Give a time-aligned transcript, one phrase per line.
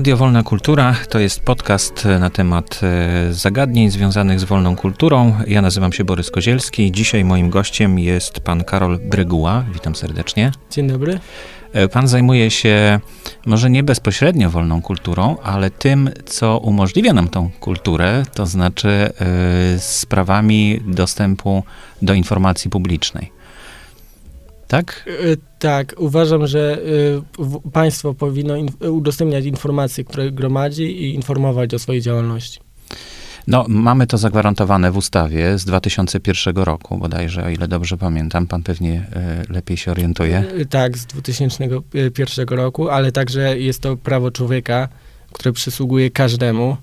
[0.00, 5.34] Radio Wolna Kultura to jest podcast na temat e, zagadnień związanych z wolną kulturą.
[5.46, 6.92] Ja nazywam się Borys Kozielski.
[6.92, 9.64] Dzisiaj moim gościem jest pan Karol Bryguła.
[9.72, 10.52] Witam serdecznie.
[10.70, 11.20] Dzień dobry.
[11.72, 13.00] E, pan zajmuje się
[13.46, 19.78] może nie bezpośrednio wolną kulturą, ale tym, co umożliwia nam tą kulturę, to znaczy e,
[19.78, 21.62] sprawami dostępu
[22.02, 23.39] do informacji publicznej.
[24.70, 25.04] Tak?
[25.06, 26.78] Y, tak, uważam, że
[27.66, 28.54] y, państwo powinno
[28.90, 32.60] udostępniać informacje, które gromadzi i informować o swojej działalności.
[33.46, 38.46] No, mamy to zagwarantowane w ustawie z 2001 roku, bodajże, o ile dobrze pamiętam.
[38.46, 39.06] Pan pewnie
[39.48, 40.44] y, lepiej się orientuje.
[40.70, 44.88] Tak, z 2001 roku, ale także jest to prawo człowieka,
[45.32, 46.76] które przysługuje każdemu,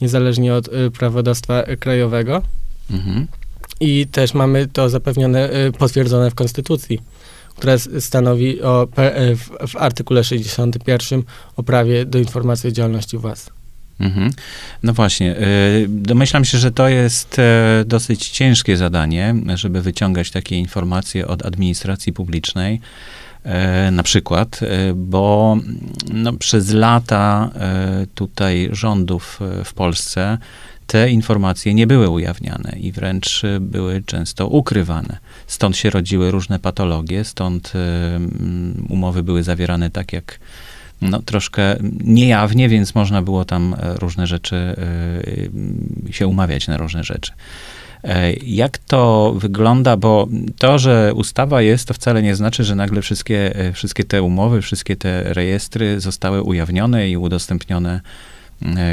[0.00, 2.42] niezależnie od prawodawstwa krajowego.
[2.90, 3.26] Mhm.
[3.80, 6.98] I też mamy to zapewnione, potwierdzone w Konstytucji
[7.56, 11.22] która stanowi o, e, w, w artykule 61
[11.56, 13.50] o prawie do informacji o działalności władz.
[14.00, 14.30] Mhm.
[14.82, 20.56] No właśnie, y, domyślam się, że to jest e, dosyć ciężkie zadanie, żeby wyciągać takie
[20.56, 22.80] informacje od administracji publicznej.
[23.44, 24.60] E, na przykład,
[24.94, 25.56] bo
[26.12, 27.50] no, przez lata
[28.14, 30.38] tutaj rządów w Polsce
[30.86, 35.18] te informacje nie były ujawniane i wręcz były często ukrywane.
[35.46, 37.72] Stąd się rodziły różne patologie, stąd
[38.88, 40.38] umowy były zawierane tak jak
[41.00, 44.56] no, troszkę niejawnie, więc można było tam e, różne rzeczy,
[46.06, 47.32] e, się umawiać na różne rzeczy.
[48.04, 49.96] E, jak to wygląda?
[49.96, 54.62] Bo to, że ustawa jest, to wcale nie znaczy, że nagle wszystkie, wszystkie te umowy,
[54.62, 58.33] wszystkie te rejestry zostały ujawnione i udostępnione E,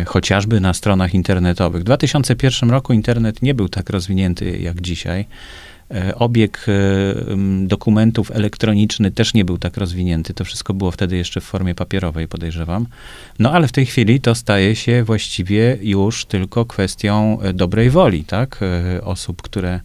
[0.06, 1.82] chociażby na stronach internetowych.
[1.82, 5.26] W 2001 roku internet nie był tak rozwinięty jak dzisiaj.
[5.96, 6.72] E, obieg e,
[7.68, 10.34] dokumentów elektroniczny też nie był tak rozwinięty.
[10.34, 12.88] To wszystko było wtedy jeszcze w formie papierowej, podejrzewam.
[13.40, 18.60] No ale w tej chwili to staje się właściwie już tylko kwestią dobrej woli, tak?
[19.04, 19.80] Osób, które,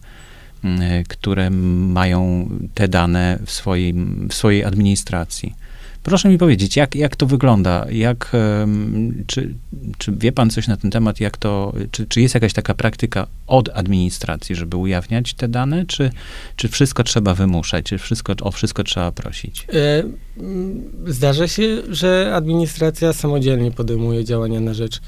[1.07, 3.93] które mają te dane w swojej,
[4.29, 5.53] w swojej administracji.
[6.07, 7.85] Proszę mi powiedzieć, jak, jak to wygląda?
[7.89, 8.31] Jak,
[9.27, 9.53] czy,
[9.97, 11.19] czy wie pan coś na ten temat?
[11.19, 15.85] Jak to, czy, czy jest jakaś taka praktyka od administracji, żeby ujawniać te dane?
[15.85, 16.11] Czy,
[16.55, 17.85] czy wszystko trzeba wymuszać?
[17.85, 19.67] Czy wszystko, o wszystko trzeba prosić?
[19.73, 20.03] E,
[20.37, 25.01] mm, zdarza się, że administracja samodzielnie podejmuje działania na rzecz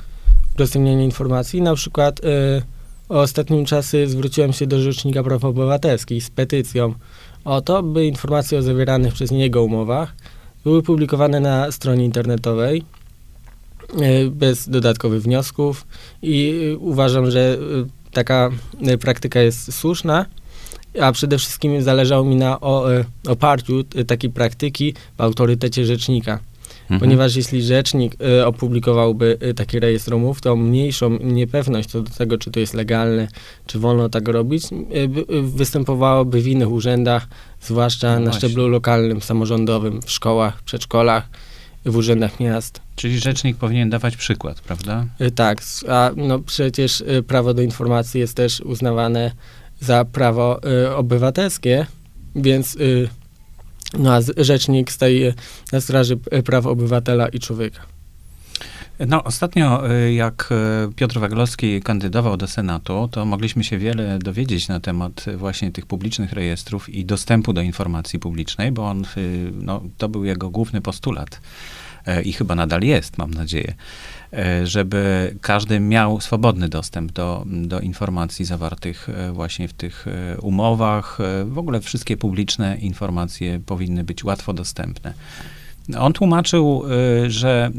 [0.56, 1.62] udostępniania informacji.
[1.62, 2.62] Na przykład e,
[3.10, 6.94] ostatnim czasy zwróciłem się do Rzecznika Praw Obywatelskich z petycją
[7.46, 10.14] o to, by informacje o zawieranych przez niego umowach
[10.64, 12.84] były publikowane na stronie internetowej
[14.02, 15.88] e, bez dodatkowych wniosków
[16.22, 17.58] i e, uważam, że e,
[18.12, 18.50] taka
[19.00, 20.26] praktyka jest słuszna,
[21.02, 22.60] a przede wszystkim zależało mi na
[23.28, 26.40] oparciu takiej praktyki w autorytecie rzecznika.
[26.90, 27.00] Mhm.
[27.00, 32.38] Ponieważ jeśli rzecznik y, opublikowałby y, taki rejestr umów, to mniejszą niepewność co do tego,
[32.38, 33.28] czy to jest legalne,
[33.66, 37.28] czy wolno tak robić, y, występowałoby w innych urzędach,
[37.62, 41.30] zwłaszcza no na szczeblu lokalnym, samorządowym, w szkołach, przedszkolach,
[41.86, 42.82] w urzędach miast.
[42.96, 45.06] Czyli rzecznik powinien dawać przykład, prawda?
[45.36, 49.32] Tak, a no przecież prawo do informacji jest też uznawane
[49.80, 50.60] za prawo
[50.96, 51.86] obywatelskie,
[52.36, 52.78] więc
[53.98, 55.34] no a rzecznik staje
[55.72, 57.82] na straży praw obywatela i człowieka.
[59.08, 60.50] No, ostatnio, y, jak
[60.90, 65.86] y, Piotr Waglowski kandydował do Senatu, to mogliśmy się wiele dowiedzieć na temat właśnie tych
[65.86, 69.04] publicznych rejestrów i dostępu do informacji publicznej, bo on,
[69.54, 71.42] no, to był jego główny postulat
[72.24, 73.74] i chyba nadal jest, mam nadzieję.
[74.34, 80.38] E, żeby każdy miał swobodny dostęp do, do informacji zawartych e, właśnie w tych e,
[80.42, 81.18] umowach.
[81.46, 85.14] W ogóle wszystkie publiczne informacje powinny być łatwo dostępne.
[85.98, 86.84] On tłumaczył,
[87.28, 87.72] że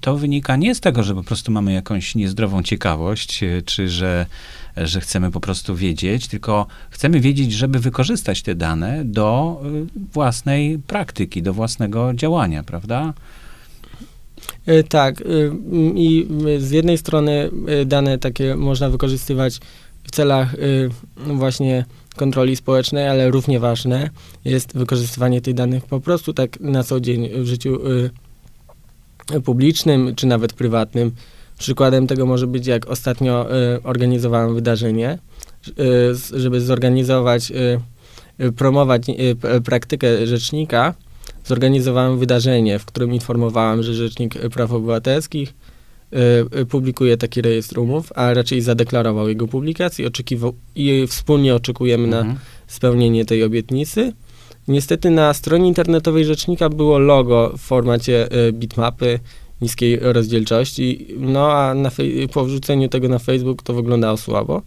[0.00, 4.26] to wynika nie z tego, że po prostu mamy jakąś niezdrową ciekawość, czy że,
[4.76, 9.60] że chcemy po prostu wiedzieć, tylko chcemy wiedzieć, żeby wykorzystać te dane do
[10.12, 13.14] własnej praktyki, do własnego działania, prawda?
[14.66, 15.20] E, tak.
[15.20, 15.24] E,
[15.94, 19.60] I z jednej strony e, dane takie można wykorzystywać
[20.04, 20.56] w celach
[21.26, 21.84] właśnie
[22.16, 24.10] kontroli społecznej, ale równie ważne
[24.44, 27.78] jest wykorzystywanie tych danych po prostu tak na co dzień w życiu
[29.44, 31.12] publicznym, czy nawet prywatnym.
[31.58, 33.46] Przykładem tego może być, jak ostatnio
[33.82, 35.18] organizowałem wydarzenie,
[36.32, 37.52] żeby zorganizować,
[38.56, 39.02] promować
[39.64, 40.94] praktykę rzecznika,
[41.48, 45.54] zorganizowałem wydarzenie, w którym informowałem, że Rzecznik Praw Obywatelskich
[46.60, 52.26] y, publikuje taki rejestr umów, a raczej zadeklarował jego publikację oczekiwał, i wspólnie oczekujemy mhm.
[52.26, 52.34] na
[52.66, 54.12] spełnienie tej obietnicy.
[54.68, 59.20] Niestety na stronie internetowej Rzecznika było logo w formacie y, bitmapy
[59.60, 61.90] niskiej rozdzielczości, no a na
[62.32, 64.62] po wrzuceniu tego na Facebook to wyglądało słabo.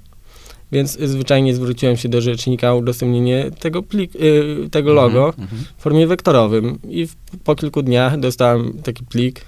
[0.72, 5.64] Więc zwyczajnie zwróciłem się do rzecznika o udostępnienie tego, plik, y, tego logo Mhm, mhm.
[5.78, 6.80] w formie wektorowym.
[6.90, 9.42] I w, po kilku dniach dostałem taki plik,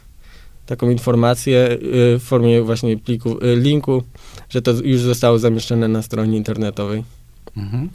[0.66, 1.80] taką informację y,
[2.20, 4.04] w formie właśnie pliku, y, linku,
[4.50, 7.04] że to już zostało zamieszczone na stronie internetowej.
[7.58, 7.90] Mhm.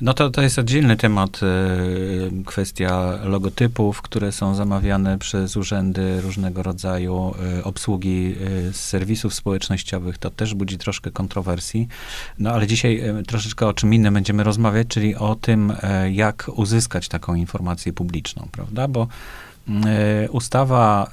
[0.00, 6.62] No to, to jest oddzielny temat, e, kwestia logotypów, które są zamawiane przez urzędy różnego
[6.62, 8.34] rodzaju, e, obsługi
[8.68, 10.18] e, z serwisów społecznościowych.
[10.18, 11.88] To też budzi troszkę kontrowersji.
[12.38, 15.72] No ale dzisiaj troszeczkę o czym innym będziemy rozmawiać, czyli o tym,
[16.10, 18.88] jak uzyskać taką informację publiczną, prawda?
[18.88, 19.08] Bo
[19.68, 19.86] mm,
[20.30, 21.10] ustawa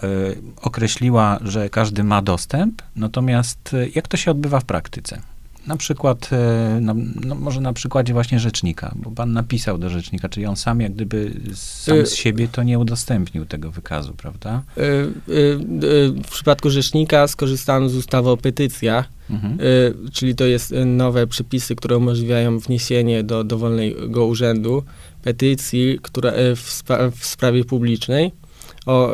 [0.62, 5.22] określiła, że każdy ma dostęp, natomiast jak to się odbywa w praktyce?
[5.68, 6.96] Na przykład, e, no,
[7.26, 10.94] no może na przykładzie właśnie rzecznika, bo pan napisał do rzecznika, czyli on sam jak
[10.94, 14.64] gdyby sam Y- z siebie to nie udostępnił tego wykazu, prawda?
[14.78, 15.12] Y,
[16.24, 19.58] w przypadku rzecznika skorzystałem z ustawy o petycjach, Mhm.
[20.14, 24.84] czyli to jest nowe przepisy, które umożliwiają wniesienie do dowolnego urzędu
[25.24, 28.32] petycji która, w, spra- w sprawie publicznej
[28.86, 29.14] o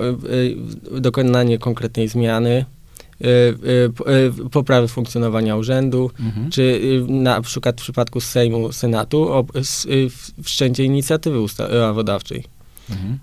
[0.99, 2.65] dokonanie konkretnej zmiany,
[4.51, 6.51] poprawy funkcjonowania urzędu, Mhm.
[6.51, 9.45] czy y, na przykład w przypadku Sejmu, Senatu o
[9.85, 10.09] y,
[10.43, 12.43] wszczęcie inicjatywy ustawodawczej.
[12.89, 13.19] Mhm.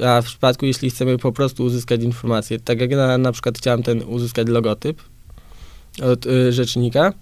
[0.00, 3.58] Y, A w przypadku, jeśli chcemy po prostu uzyskać informację, tak jak na, na przykład
[3.58, 5.02] chciałem ten uzyskać logotyp
[6.02, 7.12] od y, rzecznika,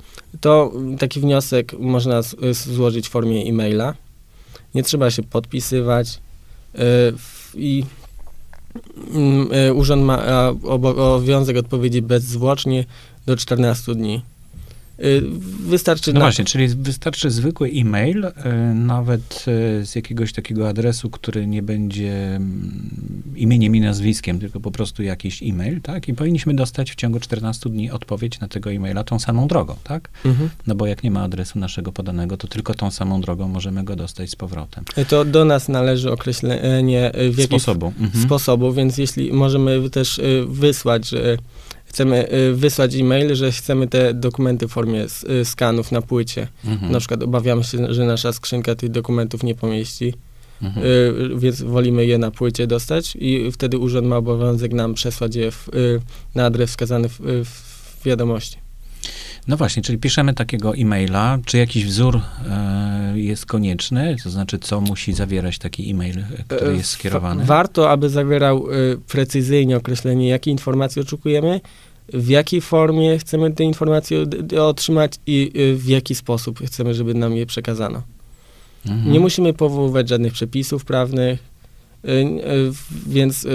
[0.41, 3.95] to y, taki wniosek można z, y, złożyć w formie e-maila.
[4.75, 6.21] Nie trzeba się podpisywać
[6.75, 6.79] y,
[7.55, 7.96] i y,
[9.75, 12.85] urząd ma a, obo- obowiązek odpowiedzi bezzwłocznie
[13.27, 14.23] do 14 dni.
[15.05, 15.23] Y,
[15.67, 18.33] Wystarczy No na, właśnie, czyli wystarczy zwykły e-mail, e,
[18.75, 19.45] nawet
[19.81, 25.03] e, z jakiegoś takiego adresu, który nie będzie mm, imieniem i nazwiskiem, tylko po prostu
[25.03, 26.09] jakiś e-mail, tak?
[26.09, 30.09] I powinniśmy dostać w ciągu 14 dni odpowiedź na tego e-maila tą samą drogą, tak?
[30.25, 30.51] Mhm.
[30.67, 33.97] No bo jak nie ma adresu naszego podanego, to tylko tą samą drogą możemy go
[33.97, 34.85] dostać z powrotem.
[35.09, 37.93] To do nas należy określenie, y, w jaki Sposobu.
[38.01, 38.25] Mhm.
[38.25, 41.37] sposobu, więc jeśli możemy też y, wysłać, że
[41.97, 45.07] chcemy y, wysłać e-mail, że chcemy te dokumenty w formie
[45.41, 46.49] y, skanów na płycie.
[46.65, 46.93] Mhm.
[46.93, 50.15] Na przykład obawiamy się, że nasza skrzynka tych dokumentów nie pomieści,
[50.63, 50.87] Mhm.
[50.87, 55.51] y, więc wolimy je na płycie dostać i wtedy urząd ma obowiązek nam przesłać je
[55.51, 56.01] w, y,
[56.35, 58.57] na adres wskazany w, w wiadomości.
[59.49, 61.39] No właśnie, czyli piszemy takiego e-maila.
[61.45, 62.21] Czy jakiś wzór
[62.51, 64.17] e, jest konieczny?
[64.25, 67.45] To znaczy, co musi zawierać taki e-mail, który E, jest wa- skierowany?
[67.45, 71.61] Warto, aby zawierał y, precyzyjnie określenie, jakie informacje oczekujemy,
[72.13, 74.25] w jakiej formie chcemy te informacje
[74.61, 78.03] otrzymać i y, w jaki sposób chcemy, żeby nam je przekazano.
[78.87, 79.13] Mhm.
[79.13, 81.39] Nie musimy powoływać żadnych przepisów prawnych,
[83.07, 83.47] więc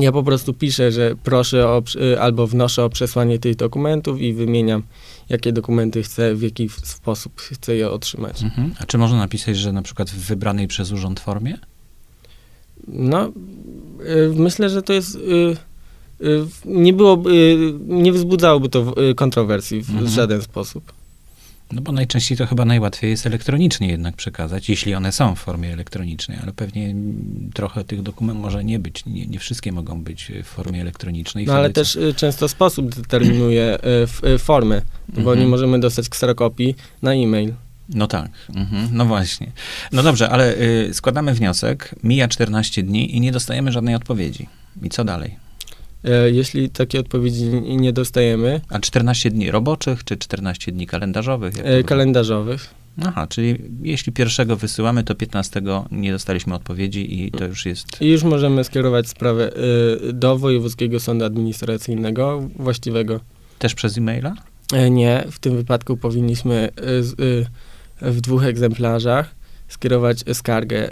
[0.00, 1.82] ja po prostu piszę, że proszę o,
[2.14, 4.82] y, albo wnoszę o przesłanie tych dokumentów i wymieniam,
[5.28, 8.42] jakie dokumenty chcę, w jaki sposób chcę je otrzymać.
[8.42, 8.74] Mhm.
[8.78, 11.58] A czy można napisać, że na przykład w wybranej przez urząd formie?
[12.88, 15.14] No, y, myślę, że to jest.
[15.14, 15.56] Y,
[16.64, 20.08] nie było, y, nie wzbudzałoby to kontrowersji w Mhm.
[20.08, 20.92] żaden sposób.
[21.72, 25.72] No bo najczęściej to chyba najłatwiej jest elektronicznie jednak przekazać, jeśli one są w formie
[25.72, 30.32] elektronicznej, ale pewnie mm, trochę tych dokumentów może nie być, nie, nie wszystkie mogą być
[30.44, 31.46] w formie elektronicznej.
[31.46, 33.78] No ale Wtedy też y, często sposób determinuje
[34.24, 35.38] y, y, formę, bo Mhm.
[35.38, 37.54] nie możemy dostać kserokopii na e-mail.
[37.88, 38.88] No tak, mhm.
[38.92, 39.52] no właśnie.
[39.92, 44.48] No dobrze, ale y, składamy wniosek, mija 14 dni i nie dostajemy żadnej odpowiedzi.
[44.82, 45.36] I co dalej?
[46.04, 51.54] E, Jeśli takiej odpowiedzi nie dostajemy, A 14 dni roboczych, czy 14 dni kalendarzowych?
[51.64, 57.66] E, kalendarzowych, Aha, czyli jeśli pierwszego wysyłamy, to 15 nie dostaliśmy odpowiedzi i to już
[57.66, 57.86] jest...
[58.02, 59.50] i już możemy skierować sprawę
[60.08, 63.20] y, do Wojewódzkiego Sądu Administracyjnego właściwego.
[63.58, 64.34] Też przez e-maila?
[64.72, 66.70] E, Nie, w tym wypadku powinniśmy
[68.02, 69.41] w dwóch egzemplarzach
[69.72, 70.90] skierować skargę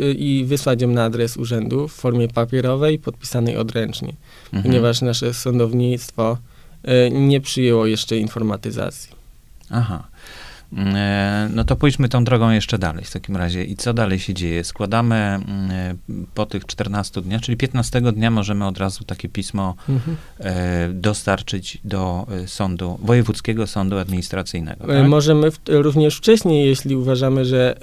[0.00, 4.12] y, i wysłać ją na adres urzędu w formie papierowej, podpisanej odręcznie,
[4.44, 4.62] Mhm.
[4.62, 6.38] ponieważ nasze sądownictwo
[7.06, 9.10] y, nie przyjęło jeszcze informatyzacji.
[9.70, 10.08] Aha.
[10.76, 13.64] E, No to pójdźmy tą drogą jeszcze dalej w takim razie.
[13.64, 14.64] I co dalej się dzieje?
[14.64, 15.94] Składamy mm, e,
[16.34, 19.74] po tych 14 dniach, czyli 15 dnia możemy od razu takie pismo
[20.40, 24.86] e, dostarczyć do sądu, Wojewódzkiego Sądu Administracyjnego.
[24.86, 25.08] Tak?
[25.08, 27.76] Możemy w, również wcześniej, jeśli uważamy, że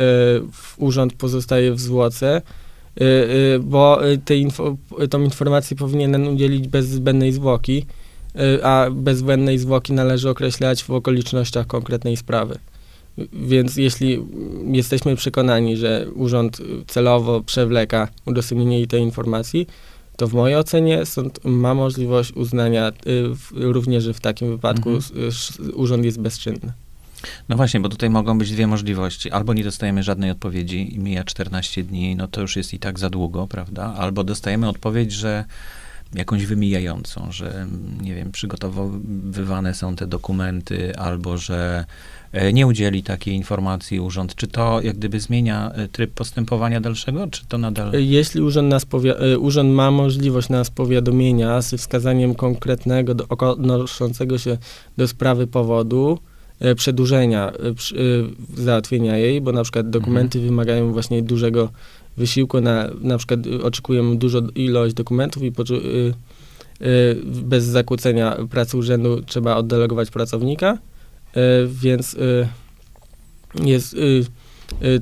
[0.51, 4.77] w urząd pozostaje w zwłoce, e, e, bo tej info,
[5.09, 7.85] tą informację powinien udzielić bez zbędnej zwłoki,
[8.63, 12.59] a bez zbędnej zwłoki należy określać w okolicznościach konkretnej sprawy.
[13.33, 14.19] Więc jeśli
[14.71, 19.67] jesteśmy przekonani, że urząd celowo przewleka udostępnienie tej informacji,
[20.17, 22.93] to w mojej ocenie sąd ma możliwość uznania y,
[23.51, 25.31] również w takim wypadku Mhm.
[25.73, 26.73] urząd jest bezczynny.
[27.49, 29.31] No właśnie, bo tutaj mogą być dwie możliwości.
[29.31, 32.99] Albo nie dostajemy żadnej odpowiedzi i mija 14 dni, no to już jest i tak
[32.99, 33.93] za długo, prawda?
[33.97, 35.45] Albo dostajemy odpowiedź, że
[36.13, 37.67] jakąś wymijającą, że
[38.01, 41.85] nie wiem, przygotowywane są te dokumenty, albo że
[42.53, 44.35] nie udzieli takiej informacji urząd.
[44.35, 47.95] Czy to jak gdyby zmienia e, tryb postępowania dalszego, czy to nadal...
[47.95, 54.37] Y, Jeśli urząd, nas powia- urząd ma możliwość nas powiadomienia z wskazaniem konkretnego, do, odnoszącego
[54.37, 54.57] się
[54.97, 56.19] do sprawy powodu,
[56.75, 57.51] przedłużenia
[58.53, 61.69] załatwienia jej, bo na przykład dokumenty wymagają właśnie dużego
[62.17, 65.51] wysiłku, na, na przykład oczekujemy dużo ilość dokumentów i
[67.25, 70.77] bez zakłócenia pracy urzędu trzeba oddelegować pracownika,
[71.67, 72.47] więc y,
[73.63, 74.25] jest y,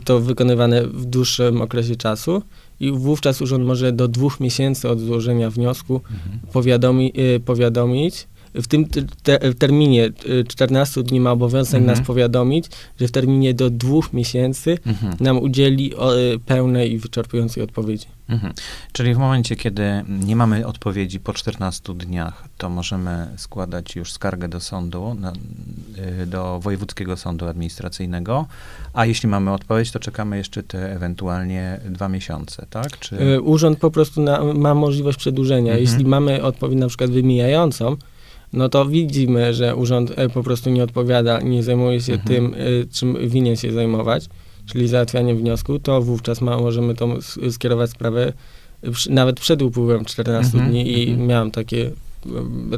[0.06, 2.42] to wykonywane w dłuższym okresie czasu
[2.80, 6.40] i wówczas urząd może do dwóch miesięcy od złożenia wniosku Mhm.
[6.54, 7.14] powiadomi,
[7.46, 8.28] powiadomić.
[8.56, 8.86] W tym
[9.24, 11.98] te, w terminie y, 14 dni ma obowiązek Mhm.
[11.98, 12.66] nas powiadomić,
[13.00, 15.16] że w terminie do dwóch miesięcy Mhm.
[15.20, 18.06] nam udzieli o, y, pełnej i wyczerpującej odpowiedzi.
[18.30, 18.54] Mhm.
[18.92, 19.84] Czyli w momencie, kiedy
[20.26, 25.34] nie mamy odpowiedzi po 14 dniach, to możemy składać już skargę do sądu, na,
[26.22, 28.46] y, do Wojewódzkiego Sądu Administracyjnego,
[28.94, 33.00] a jeśli mamy odpowiedź, to czekamy jeszcze te ewentualnie dwa miesiące, tak?
[33.00, 33.16] Czy...
[33.22, 35.72] Y, Urząd po prostu na, ma możliwość przedłużenia.
[35.74, 35.82] Mhm.
[35.82, 37.98] Jeśli mamy odpowiedź na przykład wymijającą,
[38.54, 42.28] no to widzimy, że urząd e, po prostu nie odpowiada, nie zajmuje się Mhm.
[42.28, 44.26] tym, y, czym winien się zajmować,
[44.66, 47.16] czyli załatwianiem wniosku, to wówczas ma, możemy tą
[47.52, 48.34] skierować sprawę
[49.10, 51.28] nawet przed upływem 14 Mhm, dni i mhm.
[51.28, 51.92] miałem takie,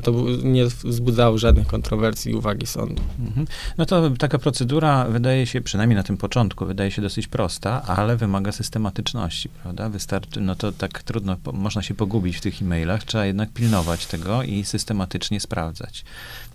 [0.03, 0.11] to
[0.43, 3.01] nie wzbudzało żadnych kontrowersji i uwagi sądu.
[3.19, 3.47] Mhm.
[3.77, 8.17] No to taka procedura wydaje się, przynajmniej na tym początku, wydaje się dosyć prosta, ale
[8.17, 9.89] wymaga systematyczności, prawda?
[9.89, 14.43] Wystarczy, no to tak trudno, można się pogubić w tych e-mailach, trzeba jednak pilnować tego
[14.43, 16.05] i systematycznie sprawdzać.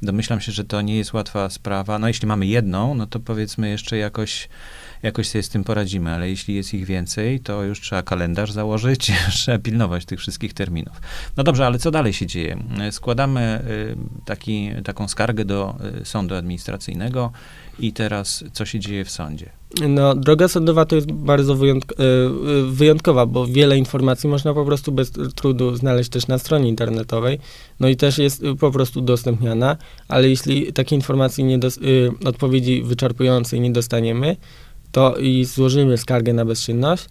[0.03, 1.99] Domyślam się, że to nie jest łatwa sprawa.
[1.99, 4.49] No jeśli mamy jedną, no to powiedzmy jeszcze jakoś,
[5.03, 9.13] jakoś sobie z tym poradzimy, ale jeśli jest ich więcej, to już trzeba kalendarz założyć,
[9.33, 11.01] trzeba pilnować tych wszystkich terminów.
[11.37, 12.59] No dobrze, ale co dalej się dzieje?
[12.91, 17.33] Składamy y, taki, taką skargę do y, sądu administracyjnego
[17.79, 19.51] i teraz co się dzieje w sądzie?
[19.89, 24.93] No, droga sądowa to jest bardzo wyjątk- e, wyjątkowa, bo wiele informacji można po prostu
[24.93, 27.39] bez trudu znaleźć też na stronie internetowej,
[27.81, 29.77] no i też jest po prostu udostępniana,
[30.09, 31.59] ale jeśli takiej informacji, nie
[32.25, 34.37] odpowiedzi wyczerpującej nie dostaniemy,
[34.93, 37.07] to i złożymy skargę na bezczynność,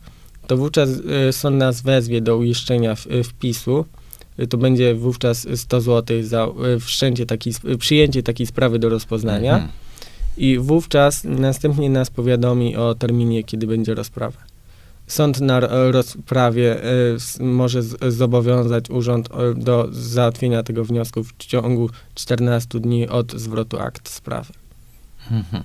[0.47, 0.89] to wówczas
[1.29, 3.85] e, sąd nas wezwie do uiszczenia e, wpisu,
[4.39, 6.47] E, to będzie wówczas 100 zł za
[6.79, 9.53] wszczęcie takiej, sp- przyjęcie takiej sprawy do rozpoznania.
[9.53, 9.71] Mhm.
[10.37, 14.37] I wówczas następnie nas powiadomi o terminie, kiedy będzie rozprawa.
[15.07, 16.81] Sąd na ro- rozprawie
[17.39, 24.53] może zobowiązać urząd do załatwienia tego wniosku w ciągu 14 dni od zwrotu akt sprawy.
[25.31, 25.63] Mhm.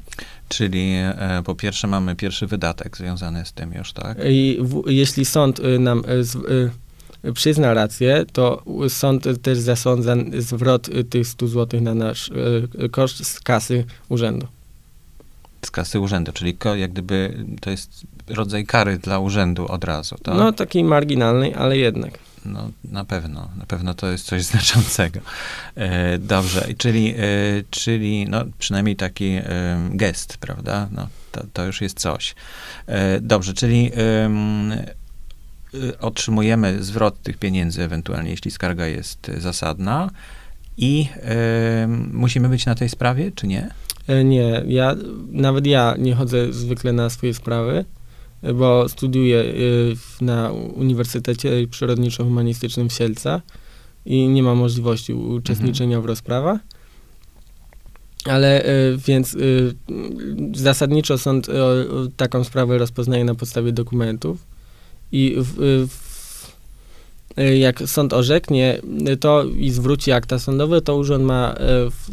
[0.48, 4.18] Czyli e, po pierwsze mamy pierwszy wydatek związany z tym już, tak?
[4.30, 6.36] I w, jeśli sąd e, nam z,
[7.24, 12.30] e, przyzna rację, to sąd też zasądza zwrot tych 100 zł na nasz
[12.90, 14.46] koszt z kasy urzędu.
[15.62, 20.34] Z kasy urzędu, czyli jak gdyby to jest rodzaj kary dla urzędu od razu, tak?
[20.38, 22.18] No takiej marginalnej, ale jednak.
[22.44, 25.20] No, na pewno, na pewno to jest coś znaczącego.
[25.74, 27.22] E, dobrze, czyli, e,
[27.70, 29.42] czyli no, przynajmniej taki e,
[29.90, 30.88] gest, prawda?
[30.92, 32.34] No, to, to już jest coś.
[33.20, 34.72] Dobrze, czyli em,
[36.00, 40.10] otrzymujemy zwrot tych pieniędzy ewentualnie, jeśli skarga jest zasadna
[40.76, 41.08] i
[42.12, 43.70] musimy być na tej sprawie, czy nie?
[44.24, 44.96] Nie, ja,
[45.32, 47.84] nawet ja nie chodzę zwykle na swoje sprawy,
[48.54, 49.44] bo studiuję
[49.96, 53.42] w- na Uniwersytecie Przyrodniczo-Humanistycznym w Sielcach
[54.06, 56.60] i nie mam możliwości uczestniczenia w rozprawach.
[58.24, 58.68] Ale e,
[59.06, 59.38] więc e,
[60.54, 61.46] zasadniczo sąd
[62.16, 64.38] taką sprawę rozpoznaje na podstawie dokumentów
[65.12, 65.84] i w,
[67.60, 68.80] jak sąd orzeknie
[69.20, 71.54] to i zwróci akta sądowe, to urząd ma
[71.90, 72.08] w,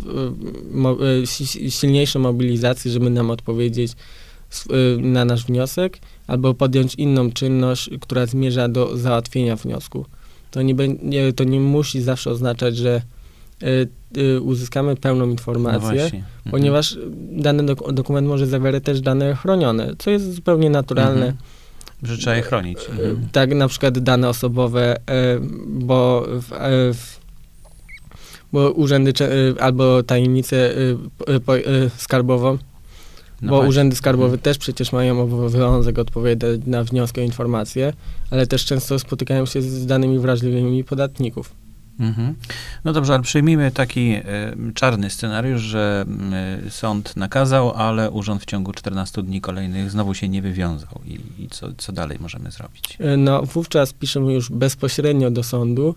[0.72, 3.92] mo, si- silniejszą mobilizację, żeby nam odpowiedzieć
[5.00, 5.98] na nasz wniosek
[6.32, 10.06] albo podjąć inną czynność, która zmierza do załatwienia wniosku.
[10.52, 13.02] To nie, to nie musi zawsze oznaczać, że
[13.62, 13.68] e,
[14.36, 16.04] e, uzyskamy pełną No informację, właśnie.
[16.20, 16.52] Mhm.
[16.52, 16.98] ponieważ
[17.32, 21.26] dany dok- dokument może zawierać też dane chronione, co jest zupełnie naturalne.
[21.26, 21.38] Mhm.
[22.04, 22.80] Że trzeba je chronić.
[22.90, 23.28] Mhm.
[23.32, 26.50] Tak, na przykład dane osobowe, e, bo, w,
[26.94, 27.20] w,
[28.54, 29.14] bo urzędy
[29.60, 30.74] albo tajemnicę
[31.98, 32.58] skarbową
[33.42, 33.70] No bo właśnie.
[33.70, 34.42] urzędy skarbowe Mhm.
[34.42, 37.94] też przecież mają obowiązek odpowiadać na wnioski o informacje,
[38.32, 41.54] ale też często spotykają się z danymi wrażliwymi podatników.
[42.00, 42.36] Mhm.
[42.86, 44.24] No dobrze, ale przyjmijmy taki e,
[44.74, 46.06] czarny scenariusz, że
[46.66, 51.02] e, sąd nakazał, ale urząd w ciągu 14 dni kolejnych znowu się nie wywiązał.
[51.06, 52.98] I, i co, co dalej możemy zrobić?
[53.00, 55.96] E, No, wówczas piszemy już bezpośrednio do sądu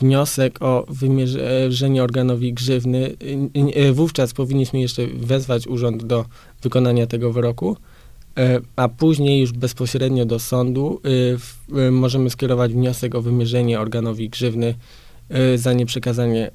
[0.00, 3.16] wniosek o wymierzenie organowi grzywny.
[3.92, 6.24] Wówczas powinniśmy jeszcze wezwać urząd do
[6.62, 7.76] wykonania tego wyroku,
[8.38, 11.00] e, a później już bezpośrednio do sądu
[11.74, 14.74] e, e, możemy skierować wniosek o wymierzenie organowi grzywny
[15.56, 16.50] za nieprzekazanie,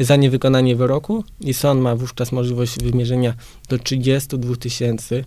[0.00, 3.34] za niewykonanie wyroku i sąd ma wówczas możliwość wymierzenia
[3.68, 5.24] do 32 tysięcy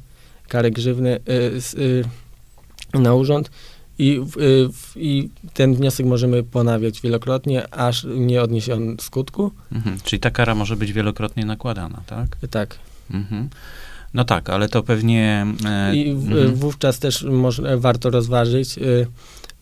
[0.47, 1.19] kary grzywny
[2.93, 3.49] na urząd
[3.99, 4.21] i,
[4.95, 9.51] i ten wniosek możemy ponawiać wielokrotnie, aż nie odniesie on skutku.
[9.71, 9.97] Mhm.
[10.03, 12.37] Czyli ta kara może być wielokrotnie nakładana, tak?
[12.49, 12.79] Tak.
[13.11, 13.49] Mhm.
[14.13, 15.45] No tak, ale to pewnie...
[15.65, 16.55] E, I w, mhm.
[16.55, 18.79] wówczas też może, warto rozważyć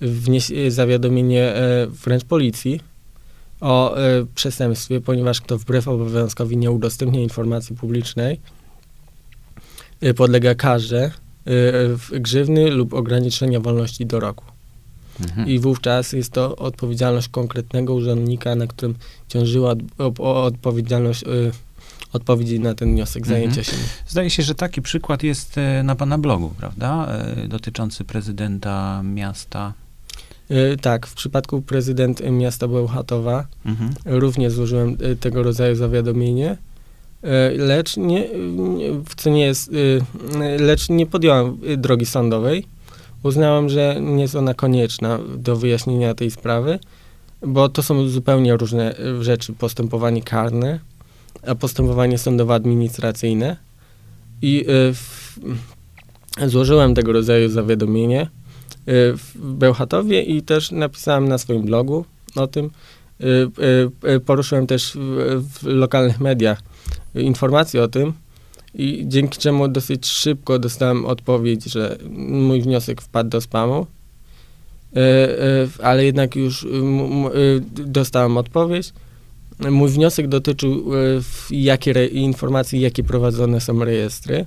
[0.01, 2.79] wnieś, y, zawiadomienie y, wręcz policji
[3.61, 8.39] o y, przestępstwie, ponieważ kto wbrew obowiązkowi nie udostępnia informacji publicznej,
[10.15, 11.11] podlega karze
[11.45, 14.45] w- grzywny lub ograniczenia wolności do roku.
[15.21, 15.47] Mhm.
[15.47, 18.95] I wówczas jest to odpowiedzialność konkretnego urzędnika, na którym
[19.27, 21.51] ciążyła od, o, o, odpowiedzialność y,
[22.13, 23.35] odpowiedzi na ten wniosek, Mhm.
[23.39, 23.85] zajęcia się nim.
[24.07, 27.07] Zdaje się, że taki przykład jest e, na pana blogu, prawda?
[27.07, 29.73] E, Dotyczący prezydenta miasta.
[30.73, 33.93] Y, tak, w przypadku prezydent miasta Bełchatowa Mhm.
[34.05, 36.57] również złożyłem tego rodzaju zawiadomienie,
[37.57, 38.27] lecz nie,
[39.17, 39.71] co nie jest,
[40.59, 42.65] lecz nie podjąłem drogi sądowej.
[43.23, 46.79] Uznałem, że nie jest ona konieczna do wyjaśnienia tej sprawy,
[47.47, 50.79] bo to są zupełnie różne rzeczy, postępowanie karne,
[51.59, 53.55] postępowanie sądowo-administracyjne.
[54.41, 55.39] I y, w,
[56.47, 58.27] złożyłem tego rodzaju zawiadomienie y,
[59.17, 62.69] w Bełchatowie i też napisałem na swoim blogu o tym.
[63.21, 64.97] Y, Poruszyłem też
[65.37, 66.61] w, lokalnych mediach
[67.15, 68.13] informacje o tym
[68.73, 73.85] i dzięki czemu dosyć szybko dostałem odpowiedź, że mój wniosek wpadł do spamu.
[75.83, 76.67] Ale jednak już
[77.85, 78.93] dostałem odpowiedź.
[79.69, 80.83] Mój wniosek dotyczył
[81.21, 84.45] w- jakie re, informacji, jakie prowadzone są rejestry.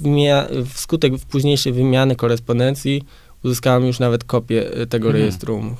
[0.00, 3.02] Wmia- Wskutek późniejszej wymiany korespondencji
[3.44, 5.22] uzyskałem już nawet kopię y, tego Mhm.
[5.22, 5.78] rejestru umów.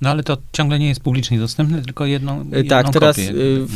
[0.00, 3.66] No ale to ciągle nie jest publicznie dostępne, tylko jedną, jedną Tak, teraz y,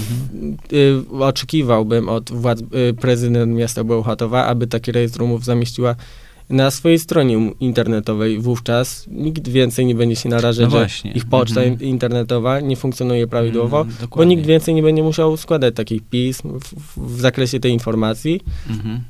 [1.21, 5.95] oczekiwałbym od władz y, prezydent miasta Bełchatowa, aby taki rejestr umów zamieściła
[6.51, 8.39] na swojej stronie internetowej.
[8.39, 11.81] Wówczas nikt więcej nie będzie się narażać, No że ich poczta Mhm.
[11.81, 16.61] in- internetowa nie funkcjonuje prawidłowo, Mm, bo nikt więcej nie będzie musiał składać takich pism
[16.61, 18.41] w, w, zakresie tej informacji.
[18.71, 19.01] Mhm.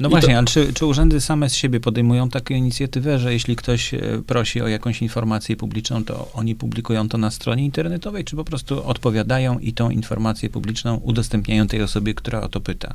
[0.00, 3.32] No I właśnie, to- ale czy, czy urzędy same z siebie podejmują taką inicjatywę, że
[3.32, 8.24] jeśli ktoś e, prosi o jakąś informację publiczną, to oni publikują to na stronie internetowej,
[8.24, 12.94] czy po prostu odpowiadają i tą informację publiczną udostępniają tej osobie, która o to pyta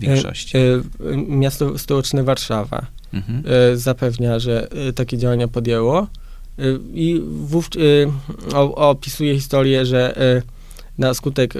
[0.00, 0.58] większości?
[0.58, 3.42] E, e, miasto stołeczne Warszawa Mhm.
[3.46, 6.06] e, zapewnia, że takie działania podjęło
[6.94, 7.68] i wów,
[8.54, 10.14] o, opisuje historię, że
[10.98, 11.54] na skutek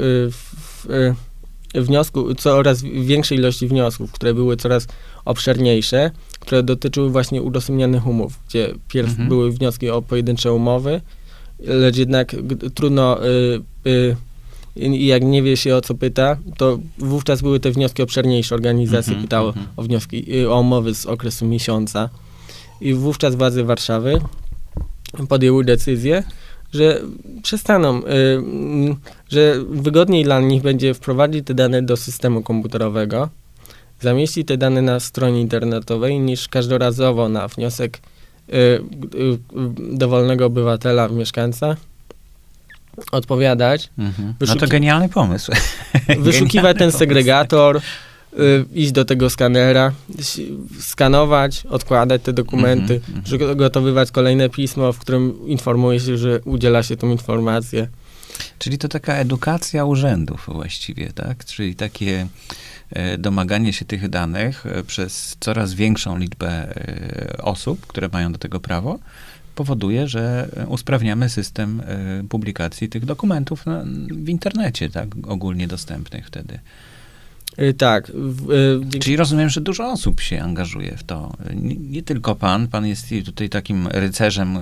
[1.74, 4.87] wniosku, coraz większej ilości wniosków, które były coraz
[5.24, 9.29] obszerniejsze, które dotyczyły właśnie udostępnianych umów, gdzie pierw Mhm.
[9.29, 11.01] były wnioski o pojedyncze umowy,
[11.59, 12.37] lecz jednak
[12.74, 14.16] trudno y, y,
[14.79, 18.55] i jak nie wie się o co pyta, to wówczas były te wnioski obszerniejsze.
[18.55, 19.67] Organizacje Mhm, pytały mhm.
[19.77, 22.09] o wnioski, y, o umowy z okresu miesiąca.
[22.81, 24.21] I wówczas władze Warszawy
[25.29, 26.23] podjęły decyzję,
[26.73, 27.01] że
[27.43, 28.97] przestaną, y, mm,
[29.29, 33.29] że wygodniej dla nich będzie wprowadzić te dane do systemu komputerowego,
[34.01, 37.99] zamieścić te dane na stronie internetowej, niż każdorazowo na wniosek
[38.49, 39.38] y, y, y,
[39.93, 41.77] dowolnego obywatela, mieszkańca
[43.13, 44.35] odpowiadać, Mhm.
[44.41, 45.53] No to genialny pomysł.
[46.19, 49.93] wyszukiwać Genialny ten segregator, y, iść do tego skanera,
[50.81, 53.25] skanować, odkładać te dokumenty, Mhm, mhm.
[53.25, 57.89] przygotowywać kolejne pismo, w którym informuje się, że udziela się tą informację.
[58.59, 61.45] Czyli to taka edukacja urzędów właściwie, tak?
[61.45, 62.27] Czyli takie
[62.91, 68.39] e, domaganie się tych danych e, przez coraz większą liczbę e, osób, które mają do
[68.39, 68.99] tego prawo,
[69.62, 75.09] powoduje, że e, usprawniamy system e, publikacji tych dokumentów na, w internecie, tak?
[75.27, 76.59] Ogólnie dostępnych wtedy.
[77.62, 78.12] Y, Tak.
[78.81, 81.33] dzięki- Czyli rozumiem, że dużo osób się angażuje w to.
[81.55, 84.61] Nie, nie tylko pan, pan jest tutaj takim rycerzem e,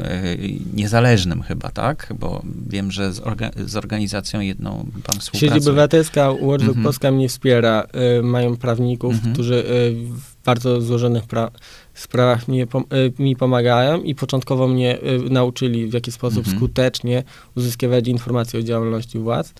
[0.74, 2.12] niezależnym chyba, tak?
[2.18, 4.70] Bo wiem, że z, orga- z organizacją jedną
[5.04, 5.61] pan Sieć współpracuje.
[5.61, 6.85] Obywatelska Watchdog Mhm.
[6.85, 7.87] Polska mnie wspiera.
[8.22, 9.32] Mają prawników, Mhm.
[9.35, 11.50] którzy y, w bardzo złożonych pra-
[11.94, 12.85] sprawach mnie, pom-
[13.18, 16.56] y, mi pomagają i początkowo mnie y, nauczyli, w jaki sposób Mhm.
[16.56, 17.22] skutecznie
[17.56, 19.54] uzyskiwać informacje o działalności władz.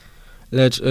[0.53, 0.83] Lecz y,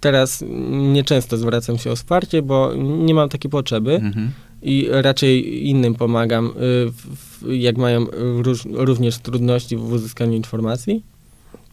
[0.00, 4.30] teraz nieczęsto zwracam się o wsparcie, bo nie mam takiej potrzeby Mhm.
[4.62, 6.50] i raczej innym pomagam, y,
[6.92, 8.06] w, jak mają
[8.72, 11.02] również trudności w uzyskaniu informacji.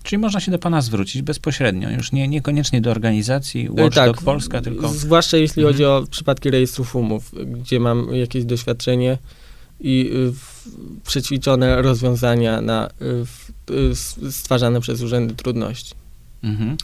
[0.08, 4.62] Czyli można się do pana zwrócić bezpośrednio, już nie, niekoniecznie do organizacji Watchdog tak, Polska,
[4.62, 4.88] tylko...
[4.88, 5.74] Zwłaszcza jeśli Mhm.
[5.74, 9.18] chodzi o przypadki rejestrów umów, gdzie mam jakieś doświadczenie
[9.80, 10.34] i y,
[11.06, 12.90] przećwiczone rozwiązania na
[13.70, 15.96] y, y, stwarzane przez urzędy trudności.
[16.44, 16.78] Mhm.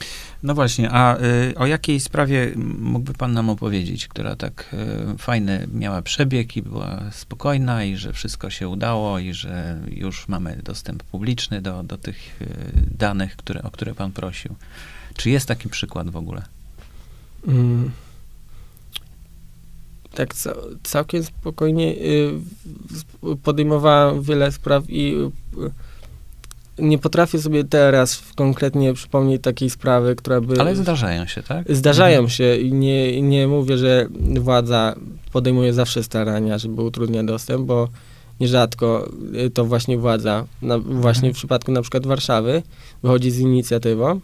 [0.43, 4.75] No właśnie, a y, o jakiej sprawie mógłby pan nam opowiedzieć, która tak
[5.13, 10.27] y, fajny miała przebieg i była spokojna i że wszystko się udało i że już
[10.27, 12.47] mamy dostęp publiczny do, do tych y,
[12.97, 14.55] danych, które, o które pan prosił.
[15.15, 16.41] Czy jest taki przykład w ogóle?
[17.47, 17.91] Mm.
[20.15, 22.31] Tak ca- całkiem spokojnie y,
[24.21, 25.71] wiele spraw i y,
[26.79, 30.61] nie potrafię sobie teraz konkretnie przypomnieć takiej sprawy, która by...
[30.61, 31.75] Ale zdarzają się, tak?
[31.75, 32.29] Zdarzają Mhm.
[32.29, 34.07] się i nie, nie mówię, że
[34.39, 34.95] władza
[35.33, 37.87] podejmuje zawsze starania, żeby utrudniać dostęp, bo
[38.39, 39.09] nierzadko
[39.45, 41.33] y, to właśnie władza, na, właśnie Mhm.
[41.33, 42.63] w przypadku na przykład Warszawy,
[43.03, 44.19] wychodzi z inicjatywą,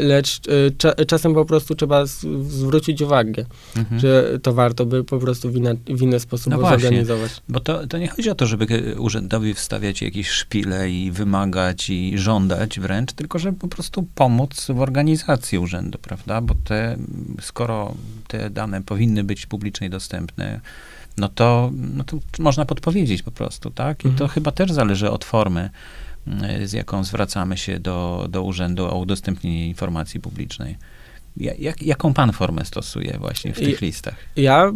[0.00, 3.44] lecz y, cza, czasem po prostu trzeba z, zwrócić uwagę,
[3.76, 4.00] Mhm.
[4.00, 7.30] że to warto by po prostu w, inna, w inny sposób No zorganizować.
[7.48, 12.18] Bo to, to nie chodzi o to, żeby urzędowi wstawiać jakieś szpile i wymagać i
[12.18, 16.40] żądać wręcz, tylko żeby po prostu pomóc w organizacji urzędu, prawda?
[16.40, 16.96] Bo te,
[17.40, 17.94] skoro
[18.28, 20.60] te dane powinny być publicznie dostępne,
[21.18, 24.00] no to, no to można podpowiedzieć po prostu, tak?
[24.00, 24.30] I to Mhm.
[24.30, 25.70] chyba też zależy od formy,
[26.64, 30.76] z jaką zwracamy się do, do urzędu o udostępnienie informacji publicznej.
[31.36, 34.14] Ja- Jak, jaką pan formę stosuje właśnie w tych listach?
[34.36, 34.72] Ja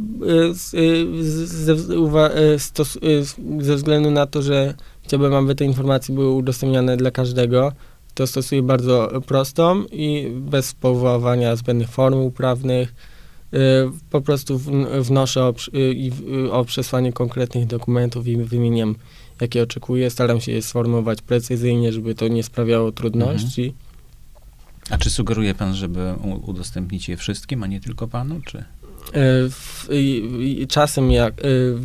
[0.72, 3.24] y, y, ze, y, stos, y,
[3.64, 7.72] ze względu na to, że chciałbym, aby te informacje były udostępniane dla każdego,
[8.14, 12.94] to stosuję bardzo prostą i bez powoływania zbędnych formuł prawnych.
[13.54, 13.58] Y,
[14.10, 15.78] Po prostu wn- wnoszę o, y,
[16.46, 18.94] y, o przesłanie konkretnych dokumentów i wymieniam,
[19.40, 20.10] jakie oczekuję.
[20.10, 23.74] Staram się je sformułować precyzyjnie, żeby to nie sprawiało trudności.
[24.90, 26.14] A czy sugeruje pan, żeby
[26.46, 28.64] udostępnić je wszystkim, a nie tylko panu, czy?
[30.68, 31.34] Czasem, jak,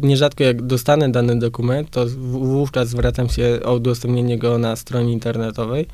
[0.01, 5.86] nierzadko jak dostanę dany dokument, to wówczas zwracam się o udostępnienie go na stronie internetowej,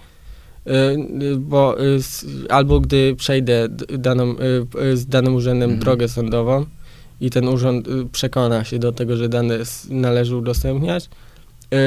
[1.40, 3.68] bo y, s- albo gdy przejdę
[4.00, 4.36] daną,
[4.92, 5.80] y, z danym urzędem Mhm.
[5.80, 6.66] drogę sądową
[7.22, 9.58] i ten urząd y, przekona się do tego, że dane
[9.90, 11.10] należy udostępniać,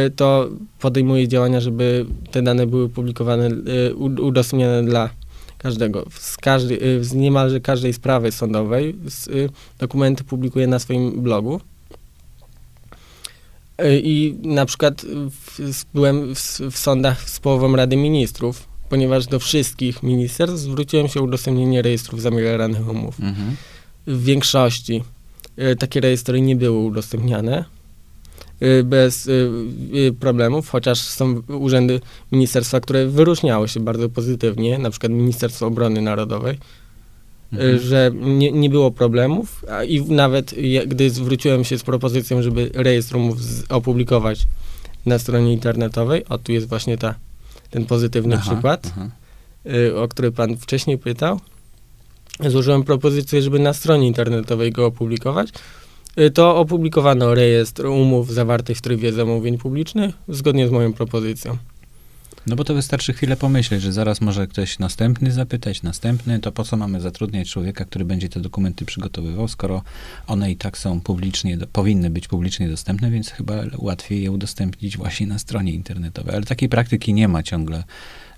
[0.06, 0.48] y, to
[0.80, 3.50] podejmuję działania, żeby te dane były publikowane,
[3.90, 5.10] y, udostępniane dla
[5.58, 6.04] każdego.
[6.10, 8.96] Z, każdej, y, z niemalże każdej sprawy sądowej
[9.28, 11.60] y, dokumenty publikuję na swoim blogu.
[13.82, 19.38] Y, I na przykład w, byłem w, w sądach z połową Rady Ministrów, ponieważ do
[19.38, 23.20] wszystkich ministerstw zwróciłem się o udostępnienie rejestrów zawieranych umów.
[23.20, 23.56] Mhm.
[24.06, 25.04] W większości
[25.58, 27.64] y, takie rejestry nie były udostępniane
[28.62, 29.50] y, bez y,
[30.20, 32.00] problemów, chociaż są urzędy
[32.32, 36.58] ministerstwa, które wyróżniały się bardzo pozytywnie, na przykład Ministerstwo Obrony Narodowej,
[37.52, 37.78] Mhm.
[37.78, 40.54] że nie, nie było problemów a i nawet
[40.86, 44.46] gdy zwróciłem się z propozycją, żeby rejestr umów opublikować
[45.06, 47.14] na stronie internetowej, o tu jest właśnie ta,
[47.70, 49.08] ten pozytywny Aha, przykład, aha.
[49.66, 51.40] y, o który pan wcześniej pytał.
[52.46, 55.48] Złożyłem propozycję, żeby na stronie internetowej go opublikować.
[56.20, 61.56] Y, To opublikowano rejestr umów zawartych w trybie zamówień publicznych zgodnie z moją propozycją.
[62.48, 66.64] No bo to wystarczy chwilę pomyśleć, że zaraz może ktoś następny zapytać, następny, to po
[66.64, 69.82] co mamy zatrudniać człowieka, który będzie te dokumenty przygotowywał, skoro
[70.26, 75.26] one i tak są publicznie, powinny być publicznie dostępne, więc chyba łatwiej je udostępnić właśnie
[75.26, 76.34] na stronie internetowej.
[76.34, 77.84] Ale takiej praktyki nie ma ciągle,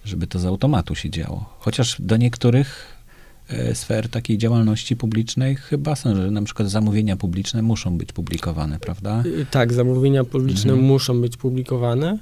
[0.04, 1.56] żeby to z automatu się działo.
[1.58, 2.96] Chociaż do niektórych
[3.48, 8.78] e, sfer takiej działalności publicznej chyba są, że na przykład zamówienia publiczne muszą być publikowane,
[8.78, 9.22] prawda?
[9.26, 10.88] Y, Tak, zamówienia publiczne Mhm.
[10.88, 12.18] muszą być publikowane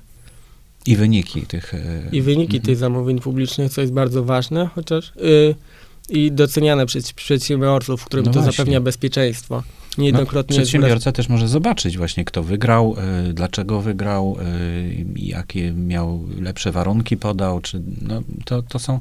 [0.89, 1.75] I wyniki tych...
[1.75, 2.63] e, i wyniki mhm.
[2.63, 5.55] tych zamówień publicznych, co jest bardzo ważne, chociaż y,
[6.09, 8.53] i doceniane przez przedsiębiorców, którym No to właśnie.
[8.53, 9.63] zapewnia bezpieczeństwo.
[9.99, 10.57] Niejednokrotnie...
[10.57, 12.97] No, przedsiębiorca też może zobaczyć właśnie, kto wygrał,
[13.29, 19.01] y, dlaczego wygrał, y, jakie miał lepsze warunki podał, czy no, to, to są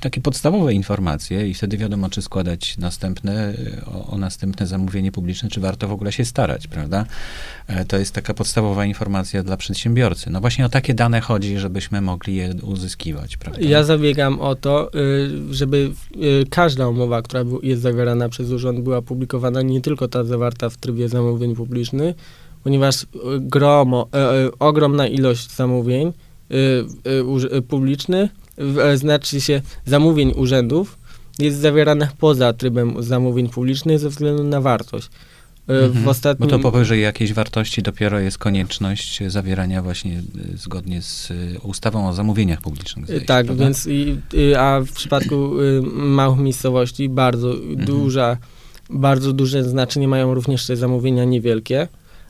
[0.00, 3.54] takie podstawowe informacje i wtedy wiadomo, czy składać następne,
[3.86, 7.06] o, o następne zamówienie publiczne, czy warto w ogóle się starać, prawda?
[7.66, 10.30] E, to jest taka podstawowa informacja dla przedsiębiorcy.
[10.30, 13.60] No właśnie o takie dane chodzi, żebyśmy mogli je uzyskiwać, prawda?
[13.60, 19.02] Ja zabiegam o to, y, żeby y, każda umowa, która jest zawierana przez urząd, była
[19.02, 22.16] publikowana, nie tylko ta zawarta w trybie zamówień publicznych,
[22.64, 23.06] ponieważ y,
[23.40, 24.08] gromo,
[24.58, 26.12] ogromna ilość zamówień
[27.68, 28.30] publicznych,
[28.94, 30.98] znaczy się zamówień urzędów,
[31.38, 35.08] jest zawierana poza trybem zamówień publicznych ze względu na wartość.
[35.68, 36.50] E, w ostatnim...
[36.50, 42.08] Bo to powyżej jakiejś wartości dopiero jest konieczność zawierania właśnie e, zgodnie z e, ustawą
[42.08, 43.06] o zamówieniach publicznych.
[43.06, 44.16] Zdaje tak, więc i,
[44.58, 45.50] a w przypadku
[45.92, 47.84] małych miejscowości bardzo mhm.
[47.84, 48.36] duża,
[48.90, 51.88] bardzo duże znaczenie mają również te zamówienia niewielkie,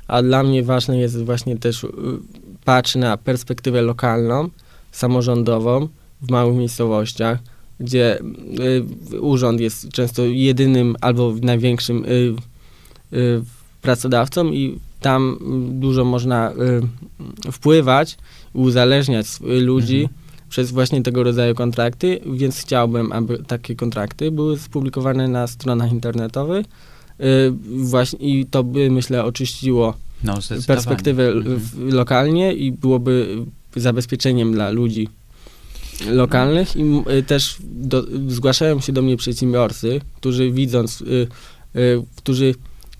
[0.09, 1.87] a dla mnie ważne jest właśnie też
[2.64, 4.49] patrz na perspektywę lokalną,
[4.92, 5.88] samorządową
[6.23, 7.38] w małych miejscowościach,
[7.81, 8.19] gdzie
[9.12, 12.35] y, urząd jest często jedynym albo największym y,
[13.12, 13.42] Y,
[13.83, 15.38] pracodawcą i tam
[15.81, 16.53] dużo można
[17.47, 18.16] y, wpływać,
[18.53, 20.26] uzależniać ludzi mhm.
[20.49, 26.67] Przez właśnie tego rodzaju kontrakty, więc chciałbym, aby takie kontrakty były spublikowane na stronach internetowych.
[27.21, 31.61] Y, właśnie, I to by, myślę, oczyściło no, perspektywę mhm.
[31.91, 33.39] lokalnie i byłoby
[33.77, 35.09] zabezpieczeniem dla ludzi
[36.07, 41.27] lokalnych i też do, zgłaszają się do mnie przedsiębiorcy, którzy widząc, y,
[41.77, 42.55] y, którzy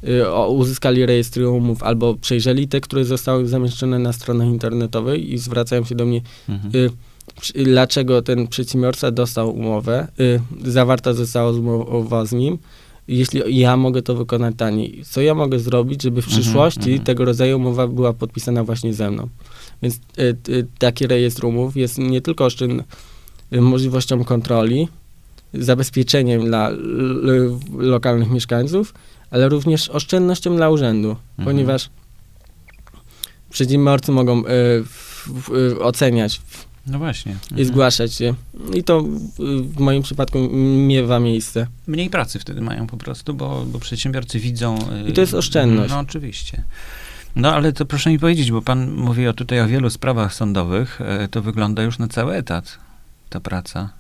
[0.05, 5.85] Y, uzyskali rejestry umów albo przejrzeli te, które zostały zamieszczone na stronach internetowej i zwracają
[5.85, 6.91] się do mnie, mhm.
[7.57, 12.59] Y, dlaczego ten przedsiębiorca dostał umowę, y, zawarta została umowa z nim,
[13.09, 15.05] jeśli ja mogę to wykonać taniej.
[15.11, 17.05] Co ja mogę zrobić, żeby w mhm, przyszłości mhm.
[17.05, 19.29] tego rodzaju umowa była podpisana właśnie ze mną.
[19.83, 20.01] Więc
[20.79, 22.85] taki rejestr umów jest nie tylko oszczędny
[23.53, 24.89] możliwością kontroli,
[25.55, 26.71] zabezpieczeniem dla
[27.79, 28.95] lokalnych mieszkańców,
[29.31, 31.45] ale również oszczędnością dla urzędu, mhm.
[31.45, 31.91] ponieważ
[33.51, 34.45] przedsiębiorcy mogą y,
[35.27, 36.41] w, y, oceniać
[36.87, 37.33] no właśnie.
[37.33, 37.61] Mhm.
[37.61, 38.35] I zgłaszać się.
[38.75, 39.03] I to
[39.63, 40.39] w moim przypadku
[40.87, 41.67] miewa miejsce.
[41.87, 44.79] Mniej pracy wtedy mają po prostu, bo, bo przedsiębiorcy widzą.
[45.09, 45.91] I to jest oszczędność.
[45.91, 46.63] No oczywiście.
[47.37, 51.01] No ale to proszę mi powiedzieć, bo pan mówi o, tutaj o wielu sprawach sądowych,
[51.31, 52.79] to wygląda już na cały etat
[53.31, 53.91] ta praca.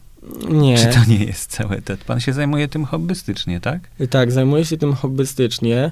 [0.48, 0.78] Nie.
[0.78, 2.04] Czy to nie jest cały etat?
[2.04, 3.90] Pan się zajmuje tym hobbystycznie, tak?
[4.10, 5.90] Tak, zajmuję się tym hobbystycznie.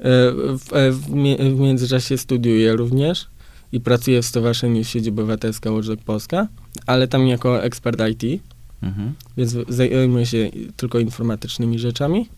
[0.00, 1.00] W, e, w,
[1.56, 3.26] w międzyczasie studiuję również
[3.72, 6.48] i pracuję w Stowarzyszeniu Sieć Obywatelska Watchdog Polska,
[6.86, 8.42] ale tam jako ekspert IT,
[8.82, 9.14] mhm.
[9.36, 12.28] więc zajmuję się tylko informatycznymi rzeczami.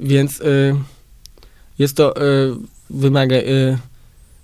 [0.00, 0.74] Więc y,
[1.78, 2.20] jest to, y,
[2.90, 3.78] wymaga, y,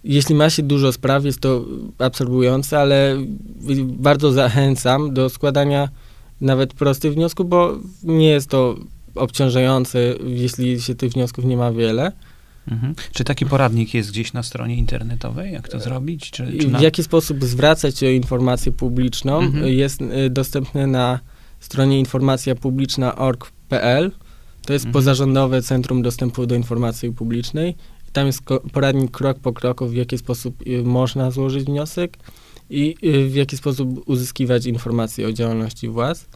[0.05, 1.65] jeśli ma się dużo spraw, jest to
[1.99, 3.17] absorbujące, ale
[3.85, 5.89] bardzo zachęcam do składania
[6.41, 8.77] nawet prostych wniosków, bo nie jest to
[9.15, 12.13] obciążające, jeśli się tych wniosków nie ma wiele.
[12.69, 12.95] Mhm.
[13.13, 16.31] Czy taki poradnik jest gdzieś na stronie internetowej, jak to e, zrobić?
[16.31, 16.79] Czy, czy na...
[16.79, 19.67] W jaki sposób zwracać informację publiczną mhm.
[19.67, 21.21] jest y, dostępny na
[21.61, 24.11] stronie informacjapubliczna.org.pl.
[24.67, 24.93] To jest mhm.
[24.93, 27.77] pozarządowe Centrum Dostępu do Informacji Publicznej
[28.13, 28.43] tam jest
[28.73, 32.19] poradnik krok po kroku, w jaki sposób można złożyć wniosek
[32.71, 32.97] i
[33.29, 36.27] w jaki sposób uzyskiwać informacje o działalności władz.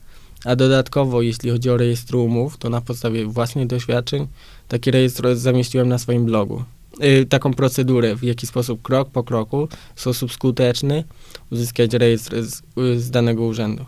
[0.44, 4.26] A dodatkowo, jeśli chodzi o rejestr umów, to na podstawie własnych doświadczeń
[4.74, 6.64] taki rejestr zamieściłem na swoim blogu.
[7.00, 11.04] Yy, taką procedurę, w jaki sposób krok po kroku, w sposób skuteczny
[11.50, 12.62] uzyskać rejestr z,
[12.96, 13.84] z danego urzędu.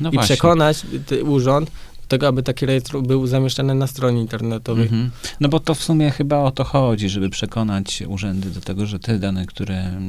[0.00, 0.34] No I właśnie.
[0.34, 0.86] przekonać
[1.24, 1.70] urząd
[2.08, 4.84] tego, aby taki rejestr był zamieszczany na stronie internetowej.
[4.84, 5.10] Mhm.
[5.40, 8.98] No bo to w sumie chyba o to chodzi, żeby przekonać urzędy do tego, że
[8.98, 10.00] te dane, które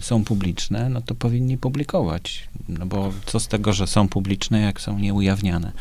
[0.00, 2.48] są publiczne, no to powinni publikować.
[2.68, 5.72] No bo co z tego, że są publiczne, jak są nieujawniane.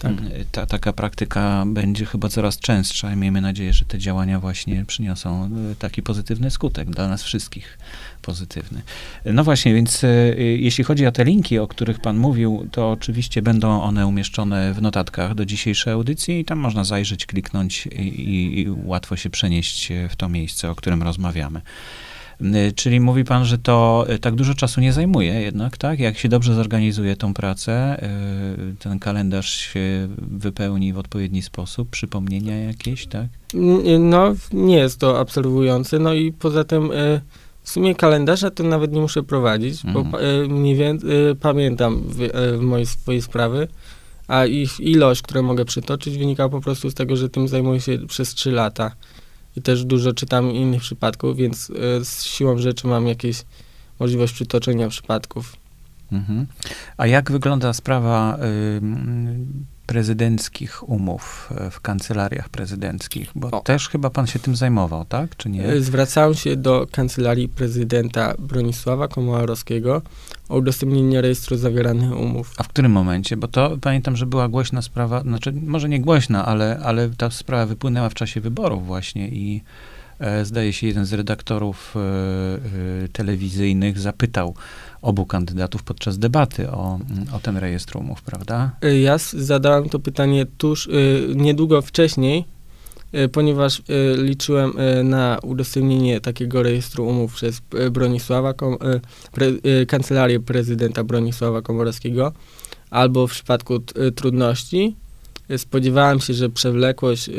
[0.00, 0.12] Tak.
[0.12, 4.84] Mm, ta, taka praktyka będzie chyba coraz częstsza i miejmy nadzieję, że te działania właśnie
[4.84, 7.78] przyniosą e, taki pozytywny skutek dla nas wszystkich.
[8.22, 8.82] Pozytywny.
[9.24, 10.02] No właśnie, więc
[10.36, 14.82] jeśli chodzi o te linki, o których pan mówił, to oczywiście będą one umieszczone w
[14.82, 20.16] notatkach do dzisiejszej audycji i tam można zajrzeć, kliknąć i, i łatwo się przenieść w
[20.16, 21.60] to miejsce, o którym rozmawiamy.
[22.42, 25.98] Y, czyli mówi pan, że to y, tak dużo czasu nie zajmuje jednak, tak?
[25.98, 28.04] Jak się dobrze zorganizuje tą pracę,
[28.72, 33.26] y, ten kalendarz się wypełni w odpowiedni sposób, przypomnienia jakieś, tak?
[33.98, 36.90] No, nie jest to absorbujące, no i poza tym
[37.62, 40.10] w sumie kalendarza to nawet nie muszę prowadzić, mhm.
[40.10, 42.16] bo mniej więcej pamiętam w,
[42.58, 43.68] w mojej swojej sprawy,
[44.28, 47.98] a ich ilość, którą mogę przytoczyć, wynika po prostu z tego, że tym zajmuję się
[48.08, 48.92] przez 3 lata.
[49.56, 53.44] I też dużo czytam innych przypadków, więc y, z siłą rzeczy mam jakieś
[54.00, 55.56] możliwość przytoczenia przypadków.
[56.12, 56.46] Mhm.
[56.96, 58.38] A jak wygląda sprawa
[59.90, 63.30] prezydenckich umów e, w kancelariach prezydenckich?
[63.34, 63.60] Bo o.
[63.60, 65.36] też chyba pan się tym zajmował, tak?
[65.36, 65.64] Czy nie?
[65.64, 70.02] E, zwracałem się do kancelarii prezydenta Bronisława Komorowskiego
[70.48, 72.54] o udostępnienie rejestru zawieranych umów.
[72.56, 73.36] A w którym momencie?
[73.36, 77.66] Bo to pamiętam, że była głośna sprawa, znaczy może nie głośna, ale, ale ta sprawa
[77.66, 79.62] wypłynęła w czasie wyborów właśnie i
[80.42, 84.54] zdaje się jeden z redaktorów e, e, telewizyjnych zapytał,
[85.02, 86.98] obu kandydatów podczas debaty o,
[87.32, 88.70] o ten rejestr umów, prawda?
[89.02, 90.88] Ja zadałem to pytanie tuż,
[91.34, 92.44] niedługo wcześniej,
[93.32, 93.82] ponieważ
[94.16, 94.72] liczyłem
[95.04, 98.54] na udostępnienie takiego rejestru umów przez Bronisława,
[99.32, 99.46] pre,
[99.86, 102.32] kancelarię prezydenta Bronisława Komorowskiego,
[102.90, 103.78] albo w przypadku
[104.14, 104.96] trudności
[105.56, 107.30] spodziewałem się, że przewlekłość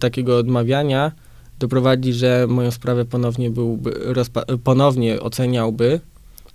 [0.00, 1.12] takiego odmawiania
[1.60, 3.92] doprowadzi, że moją sprawę ponownie, byłby,
[4.64, 6.00] ponownie oceniałby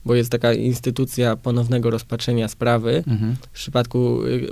[0.05, 3.03] bo jest taka instytucja ponownego rozpatrzenia sprawy.
[3.07, 3.35] Mhm.
[3.35, 4.49] W przypadku, y,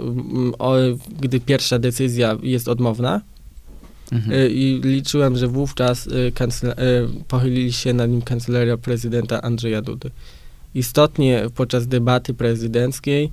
[0.60, 0.76] o,
[1.22, 3.22] gdy pierwsza decyzja jest odmowna,
[4.12, 4.34] mhm.
[4.34, 6.76] Y, i liczyłem, że wówczas y, kancel-
[7.28, 10.10] pochylili się nad nim kancelaria prezydenta Andrzeja Dudy.
[10.76, 13.32] Istotnie podczas debaty prezydenckiej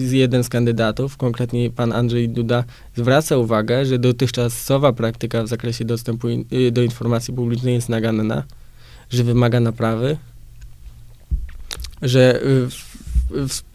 [0.00, 2.64] jeden z kandydatów, konkretnie pan Andrzej Duda,
[2.96, 6.28] zwraca uwagę, że dotychczasowa praktyka w zakresie dostępu
[6.72, 8.44] do informacji publicznej jest naganna,
[9.10, 10.16] że wymaga naprawy,
[12.02, 12.40] że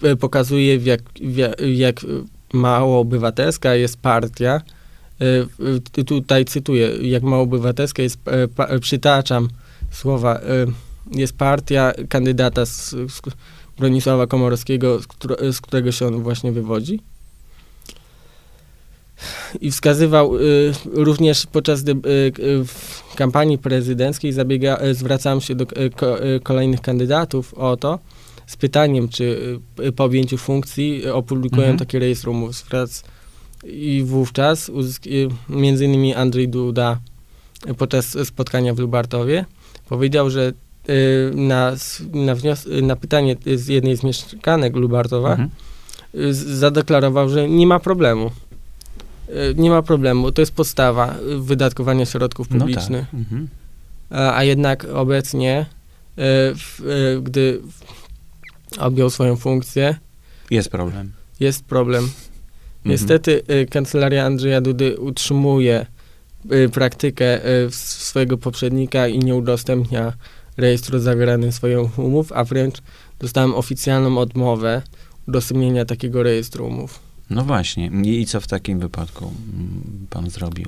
[0.04, 1.96] y, y, pokazuje, w jak, w jak
[2.54, 4.62] mało obywatelska jest partia.
[5.98, 8.20] Y, tutaj cytuję, jak mało obywatelska jest,
[8.82, 9.50] przytaczam
[9.92, 10.40] słowa,
[11.12, 13.22] jest partia kandydata z, z
[13.78, 15.08] Bronisława Komorowskiego, z,
[15.56, 17.00] z którego się on właśnie wywodzi.
[19.62, 22.66] I wskazywał y, również podczas y, y,
[23.16, 28.00] kampanii prezydenckiej, zabiega, zwracałem się do ko, kolejnych kandydatów o to,
[28.48, 29.60] z pytaniem, czy
[29.96, 31.80] po objęciu funkcji opublikują mhm.
[31.80, 33.04] taki rejestr umów prac.
[33.64, 37.00] I wówczas y, między innymi Andrzej Duda
[37.78, 39.46] podczas spotkania w Lubartowie
[39.90, 40.54] powiedział, że
[41.36, 41.72] na,
[42.14, 45.50] na, wnios- na pytanie z jednej z mieszkanek Lubartowa mhm.
[46.34, 48.32] zadeklarował, że nie ma problemu.
[49.56, 53.06] Nie ma problemu, to jest podstawa wydatkowania środków publicznych.
[53.14, 53.32] No tak.
[53.32, 53.48] mhm.
[54.10, 55.66] a, a, jednak obecnie,
[56.18, 57.62] w, gdy
[58.80, 59.96] objął swoją funkcję.
[60.52, 61.12] Jest problem.
[61.40, 62.04] Jest problem.
[62.04, 62.28] Mhm.
[62.86, 65.86] Niestety y, kancelaria Andrzeja Dudy utrzymuje
[66.52, 70.14] y, praktykę y, swojego poprzednika i nie udostępnia
[70.58, 72.76] rejestru zawieranych swoich umów, a wręcz
[73.20, 74.82] dostałem oficjalną odmowę
[75.28, 77.00] udostępnienia takiego rejestru umów.
[77.30, 77.92] No właśnie.
[78.04, 80.66] I co w takim wypadku mm, pan zrobił?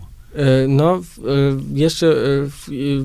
[0.68, 1.02] No,
[1.74, 2.16] jeszcze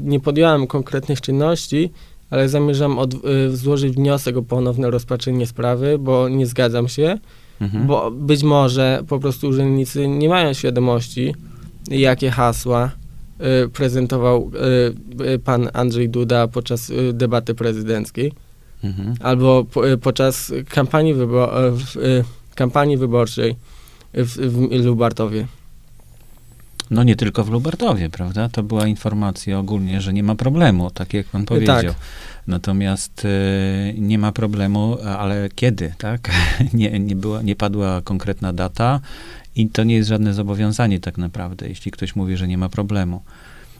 [0.02, 1.90] nie podjąłem konkretnych czynności,
[2.30, 3.14] ale zamierzam od,
[3.50, 7.18] złożyć wniosek o ponowne rozpatrzenie sprawy, bo nie zgadzam się,
[7.60, 7.86] mhm.
[7.86, 11.34] bo być może po prostu urzędnicy nie mają świadomości,
[11.90, 12.90] jakie hasła
[13.72, 14.50] prezentował
[15.18, 18.32] y, y pan Andrzej Duda podczas y, debaty prezydenckiej,
[18.84, 19.14] mhm.
[19.20, 21.50] albo po, y, podczas kampanii, wybor
[22.54, 23.56] kampanii wyborczej
[24.14, 24.28] w,
[24.82, 25.46] w Lubartowie.
[26.90, 28.48] No nie tylko w Lubartowie, prawda?
[28.48, 31.82] To była informacja ogólnie, że nie ma problemu, tak jak pan powiedział.
[31.82, 31.94] Tak.
[32.46, 36.30] Natomiast y, nie ma problemu, ale kiedy, tak?
[36.74, 39.00] nie, nie, była, nie padła konkretna data
[39.56, 43.22] i to nie jest żadne zobowiązanie tak naprawdę, jeśli ktoś mówi, że nie ma problemu.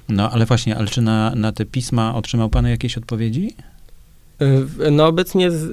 [0.08, 3.54] No ale właśnie, ale czy na, na te pisma otrzymał pan jakieś odpowiedzi?
[4.42, 5.64] Y, no obecnie z,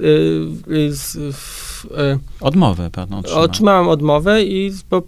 [0.70, 3.42] y, z, y, Odmowę pan otrzymał.
[3.42, 5.02] Otrzymałem odmowę i po,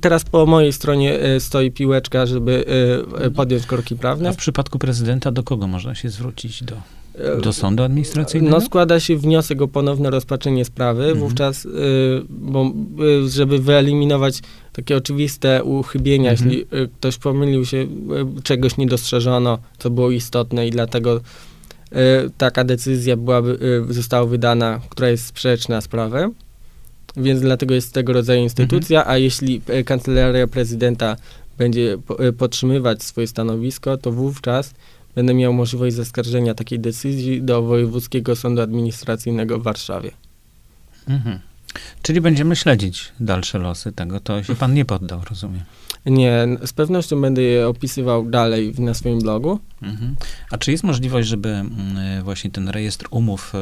[0.00, 2.64] teraz po mojej stronie stoi piłeczka, żeby
[3.36, 4.28] podjąć korki prawne.
[4.28, 6.62] A w przypadku prezydenta do kogo można się zwrócić?
[6.62, 6.76] Do,
[7.42, 8.56] do sądu administracyjnego?
[8.56, 11.18] No składa się wniosek o ponowne rozpatrzenie sprawy, mhm.
[11.18, 11.68] wówczas,
[12.28, 12.72] bo,
[13.26, 14.40] żeby wyeliminować
[14.72, 16.50] takie oczywiste uchybienia, mhm.
[16.50, 16.66] jeśli
[16.98, 17.86] ktoś pomylił się,
[18.42, 21.20] czegoś nie dostrzeżono, co było istotne i dlatego
[21.94, 23.58] E, taka decyzja byłaby,
[23.90, 26.34] e, została wydana, która jest sprzeczna z prawem,
[27.16, 29.14] więc dlatego jest tego rodzaju instytucja, mhm.
[29.14, 31.16] a jeśli kancelaria prezydenta
[31.58, 31.98] będzie
[32.38, 34.74] podtrzymywać swoje stanowisko, to wówczas
[35.14, 40.10] będę miał możliwość zaskarżenia takiej decyzji do Wojewódzkiego Sądu Administracyjnego w Warszawie.
[41.08, 41.40] Mhm.
[42.02, 44.20] Czyli będziemy śledzić dalsze losy tego.
[44.20, 45.62] To się pan nie poddał, rozumiem.
[46.06, 49.58] Nie, z pewnością będę je opisywał dalej na swoim blogu.
[49.82, 50.16] Mhm.
[50.50, 53.58] A czy jest możliwość, żeby mm, właśnie ten rejestr umów e,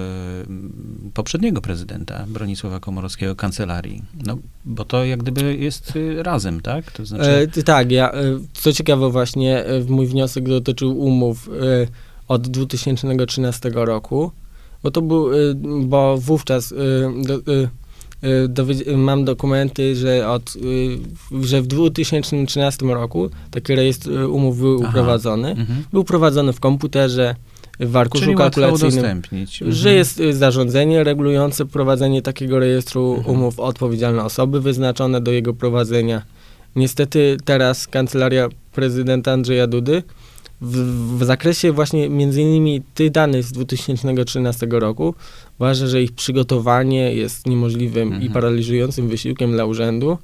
[1.14, 6.92] poprzedniego prezydenta, Bronisława Komorowskiego, kancelarii, no, bo to jak gdyby jest e, razem, tak?
[6.92, 7.48] To znaczy...
[7.56, 8.22] E, tak, ja, e,
[8.52, 11.86] co ciekawe właśnie, mój wniosek dotyczył umów e,
[12.28, 14.32] od 2013 roku,
[14.82, 15.30] bo to był,
[15.84, 16.74] bo wówczas
[17.24, 17.38] do,
[18.96, 24.88] mam dokumenty, że, od, y, że w 2013 roku taki rejestr y, umów był Aha.
[24.88, 25.50] uprowadzony.
[25.50, 25.84] Mhm.
[25.92, 27.34] Był prowadzony w komputerze,
[27.80, 29.46] w arkuszu Czyli kalkulacyjnym, mhm.
[29.72, 33.36] że jest zarządzenie regulujące prowadzenie takiego rejestru mhm.
[33.36, 36.22] umów, odpowiedzialne osoby wyznaczone do jego prowadzenia.
[36.76, 40.02] Niestety teraz kancelaria prezydenta Andrzeja Dudy
[40.62, 45.14] w, w, zakresie właśnie między innymi tych danych z 2013 roku
[45.58, 48.22] uważa, że ich przygotowanie jest niemożliwym mhm.
[48.22, 50.18] i paraliżującym wysiłkiem dla urzędu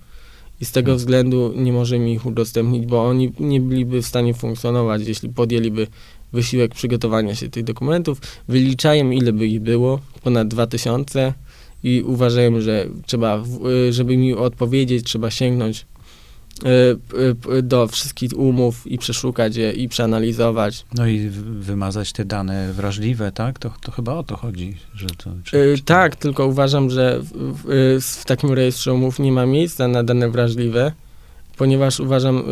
[0.60, 0.98] i z tego mhm.
[0.98, 5.86] względu nie możemy ich udostępnić, bo oni nie byliby w stanie funkcjonować, jeśli podjęliby
[6.32, 8.20] wysiłek przygotowania się tych dokumentów.
[8.48, 11.34] Wyliczają, ile by ich było, ponad 2000
[11.84, 13.44] i uważają, że trzeba,
[13.90, 15.97] żeby mi odpowiedzieć, trzeba sięgnąć Y, y,
[17.62, 20.84] do wszystkich umów i przeszukać je i przeanalizować.
[20.94, 21.28] No i
[21.60, 23.58] wymazać te dane wrażliwe, tak?
[23.58, 24.76] To, to chyba o to chodzi.
[24.94, 26.22] Że to, czy, y, czy tak, to...
[26.22, 27.32] tylko uważam, że w,
[27.64, 30.92] w, w, takim rejestrze umów nie ma miejsca na dane wrażliwe,
[31.56, 32.42] ponieważ uważam,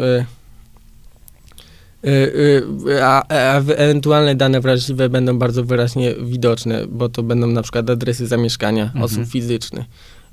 [3.03, 8.27] a, a ewentualne dane wrażliwe będą bardzo wyraźnie widoczne, bo to będą na przykład adresy
[8.27, 9.05] zamieszkania mhm.
[9.05, 9.87] osób fizycznych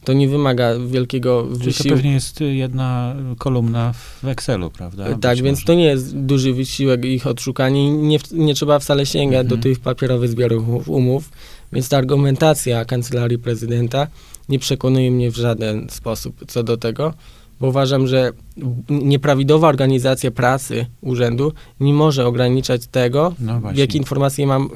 [0.06, 1.89] to nie wymaga wielkiego Czyli wysiłku.
[1.89, 5.10] to pewnie jest jedna kolumna w Excelu, prawda?
[5.10, 5.66] Być tak, więc może.
[5.66, 7.91] to nie jest duży wysiłek ich odszukanie.
[7.91, 9.47] Nie, nie trzeba wcale sięgać mhm.
[9.47, 11.30] do tych papierowych zbiorów umów,
[11.74, 14.08] więc ta argumentacja Kancelarii Prezydenta
[14.49, 17.14] nie przekonuje mnie w żaden sposób co do tego
[17.64, 18.32] bo uważam, że
[18.89, 24.70] nieprawidłowa organizacja pracy urzędu nie może ograniczać tego, no jakie informacje mam.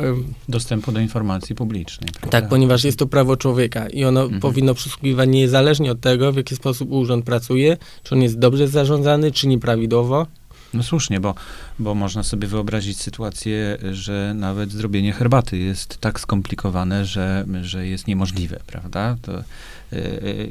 [0.49, 2.09] Dostępu do informacji publicznej.
[2.11, 2.29] Prawda?
[2.29, 4.41] Tak, ponieważ jest to prawo człowieka i ono mhm.
[4.41, 9.31] powinno przysługiwać niezależnie od tego, w jaki sposób urząd pracuje, czy on jest dobrze zarządzany,
[9.31, 10.27] czy nieprawidłowo.
[10.73, 11.35] No słusznie, bo,
[11.79, 18.07] bo można sobie wyobrazić sytuację, że nawet zrobienie herbaty jest tak skomplikowane, że, że jest
[18.07, 19.15] niemożliwe, prawda?
[19.21, 19.31] To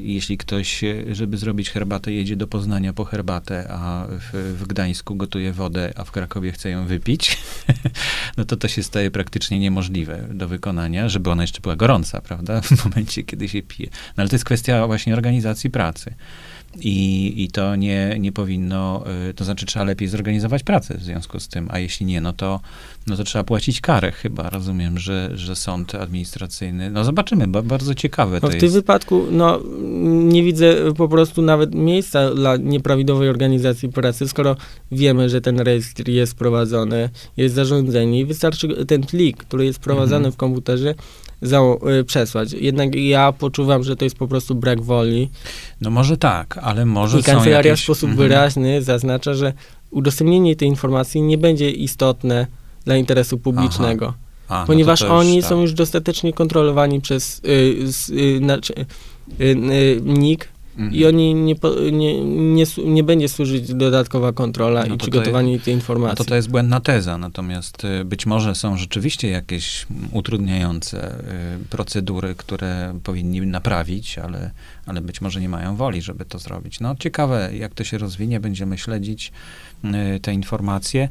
[0.01, 0.81] jeśli ktoś,
[1.11, 6.03] żeby zrobić herbatę, jedzie do Poznania po herbatę, a w, w Gdańsku gotuje wodę, a
[6.03, 7.37] w Krakowie chce ją wypić,
[8.37, 12.61] no to to się staje praktycznie niemożliwe do wykonania, żeby ona jeszcze była gorąca, prawda,
[12.77, 13.89] w momencie, kiedy się pije.
[13.91, 16.13] No ale to jest kwestia właśnie organizacji pracy.
[16.81, 21.39] I, I to nie, nie powinno, y, to znaczy trzeba lepiej zorganizować pracę w związku
[21.39, 22.59] z tym, a jeśli nie, no to,
[23.07, 27.95] no to trzeba płacić karę chyba, rozumiem, że, że sąd administracyjny, no zobaczymy, bo bardzo
[27.95, 28.65] ciekawe to w jest.
[28.65, 29.59] Tym wypadku, no
[30.03, 34.55] nie widzę po prostu nawet miejsca dla nieprawidłowej organizacji pracy, skoro
[34.91, 40.15] wiemy, że ten rejestr jest prowadzony, jest zarządzenie i wystarczy ten plik, który jest prowadzony
[40.15, 40.31] mhm.
[40.31, 40.95] w komputerze,
[41.41, 41.59] za,
[41.99, 42.53] y, przesłać.
[42.53, 45.29] Jednak ja poczuwam, że to jest po prostu brak woli.
[45.81, 47.81] No może tak, ale może I kancelaria jakieś...
[47.81, 48.29] w sposób mhm.
[48.29, 49.53] wyraźny zaznacza, że
[49.91, 52.47] udostępnienie tej informacji nie będzie istotne
[52.85, 54.13] dla interesu publicznego.
[54.47, 55.49] A, no ponieważ no oni tak.
[55.49, 57.49] są już dostatecznie kontrolowani przez y,
[58.09, 58.41] y,
[59.39, 60.95] y, y, NIK, Mhm.
[60.95, 61.55] I oni nie,
[61.91, 66.15] nie, nie, nie, będzie służyć dodatkowa kontrola no i przygotowanie jest, tej informacji.
[66.19, 71.65] No to to jest błędna teza, natomiast y, być może są rzeczywiście jakieś utrudniające y,
[71.69, 74.51] procedury, które powinni naprawić, ale,
[74.85, 76.79] ale być może nie mają woli, żeby to zrobić.
[76.79, 79.31] No ciekawe, jak to się rozwinie, będziemy śledzić
[79.83, 81.09] y, te informacje.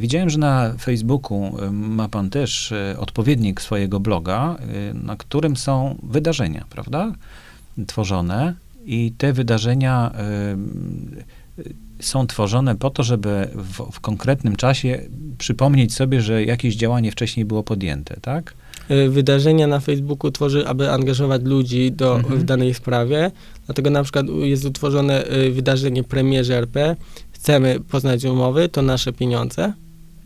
[0.00, 4.56] Widziałem, że na Facebooku ma pan też odpowiednik swojego bloga,
[4.94, 7.12] na którym są wydarzenia, prawda?
[7.86, 8.54] Tworzone
[8.86, 10.12] i te wydarzenia
[11.58, 15.00] y, są tworzone po to, żeby w, w, konkretnym czasie
[15.38, 18.54] przypomnieć sobie, że jakieś działanie wcześniej było podjęte, tak?
[18.90, 22.40] Y, wydarzenia na Facebooku tworzy, aby angażować ludzi do, mhm.
[22.40, 23.30] w danej sprawie.
[23.66, 26.96] Dlatego na przykład jest utworzone y, wydarzenie premierze RP.
[27.32, 29.72] Chcemy poznać umowy, to nasze pieniądze.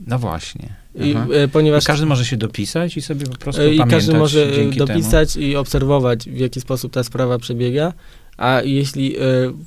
[0.07, 0.69] No właśnie.
[0.95, 1.15] I,
[1.53, 4.47] ponieważ I każdy może się dopisać i sobie po prostu I każdy może
[4.77, 5.47] dopisać temu.
[5.47, 7.93] i obserwować, w jaki sposób ta sprawa przebiega.
[8.39, 9.21] A jeśli y,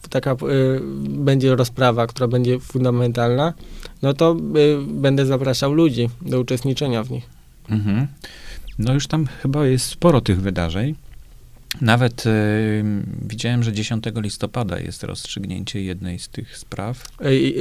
[0.09, 0.35] taka y,
[1.09, 3.53] będzie rozprawa, która będzie fundamentalna,
[4.01, 7.29] no to y, będę zapraszał ludzi do uczestniczenia w nich.
[7.69, 8.07] Mhm.
[8.79, 10.95] No już tam chyba jest sporo tych wydarzeń.
[11.81, 12.83] Nawet y,
[13.21, 17.05] widziałem, że 10 listopada jest rozstrzygnięcie jednej z tych spraw.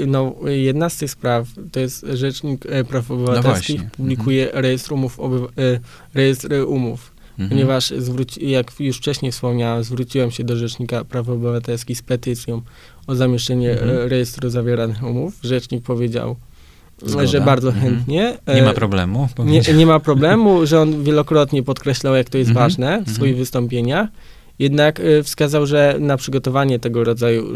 [0.07, 4.63] No, jedna z tych spraw to jest Rzecznik Praw Obywatelskich, no publikuje mhm.
[4.63, 5.49] rejestr umów, obywa-
[6.15, 7.10] rejestr umów
[7.41, 7.51] mhm.
[7.51, 12.63] ponieważ zwróci, jak już wcześniej wspomniałem, zwróciłem się do Rzecznika Praw Obywatelskich z petycją
[13.07, 14.09] o zamieszczenie mhm.
[14.09, 15.35] rejestru zawieranych umów.
[15.43, 16.37] Rzecznik powiedział,
[17.03, 17.27] Zgoda.
[17.27, 17.87] że bardzo mhm.
[17.87, 18.39] chętnie.
[18.55, 19.29] Nie ma problemu.
[19.39, 22.67] Nie, nie, ma problemu, że on wielokrotnie podkreślał, jak to jest mhm.
[22.67, 23.17] ważne w mhm.
[23.17, 24.09] swoich wystąpieniach.
[24.59, 27.47] Jednak y, wskazał, że na przygotowanie tego rodzaju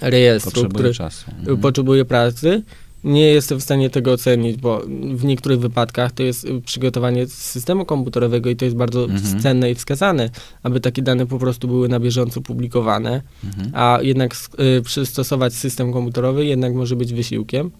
[0.00, 1.30] rejestru, potrzebuje który czasu.
[1.62, 2.62] Potrzebuje pracy,
[3.04, 4.82] nie jestem w stanie tego ocenić, bo
[5.14, 9.40] w niektórych wypadkach to jest przygotowanie systemu komputerowego i to jest bardzo mhm.
[9.40, 10.30] cenne i wskazane,
[10.62, 13.70] aby takie dane po prostu były na bieżąco publikowane, mhm.
[13.74, 14.36] a jednak
[14.78, 17.70] y, przystosować system komputerowy jednak może być wysiłkiem,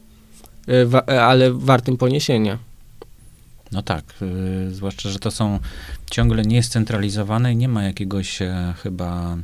[0.69, 2.59] y, wa, ale wartym poniesienia.
[3.73, 4.05] No tak,
[4.69, 5.59] y, zwłaszcza, że to są
[6.11, 9.37] ciągle niescentralizowane i nie ma jakiegoś e, chyba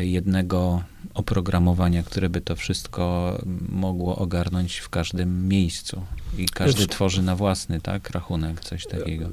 [0.00, 0.82] jednego
[1.14, 3.34] oprogramowania, które by to wszystko
[3.68, 6.02] mogło ogarnąć w każdym miejscu.
[6.38, 9.24] I każdy tworzy na własny, tak, rachunek, coś takiego.
[9.24, 9.30] E,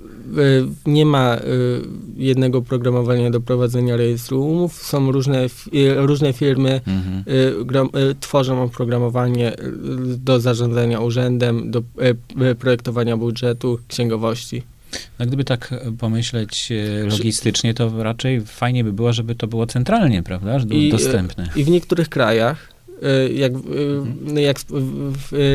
[0.86, 1.38] nie ma
[2.18, 4.84] jednego oprogramowania do prowadzenia rejestru umów.
[4.84, 5.46] Są różne,
[5.96, 7.90] różne firmy, mhm.
[8.20, 9.54] tworzą oprogramowanie
[10.18, 11.82] do zarządzania urzędem, do
[12.60, 14.64] projektowania budżetu, księgowości.
[15.20, 20.24] No gdyby tak pomyśleć e, logistycznie, to raczej fajnie by było, żeby to było centralnie,
[20.24, 21.50] prawda, I, e, dostępne.
[21.56, 22.70] I w niektórych krajach,
[23.04, 23.54] e, jak,
[24.36, 24.58] jak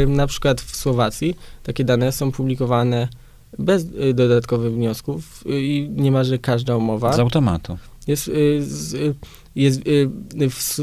[0.09, 3.09] na przykład w Słowacji, takie dane są publikowane
[3.59, 7.13] bez dodatkowych wniosków i niemalże każda umowa.
[7.13, 7.79] Z automatu.
[8.07, 8.31] Jest,
[9.57, 9.81] jest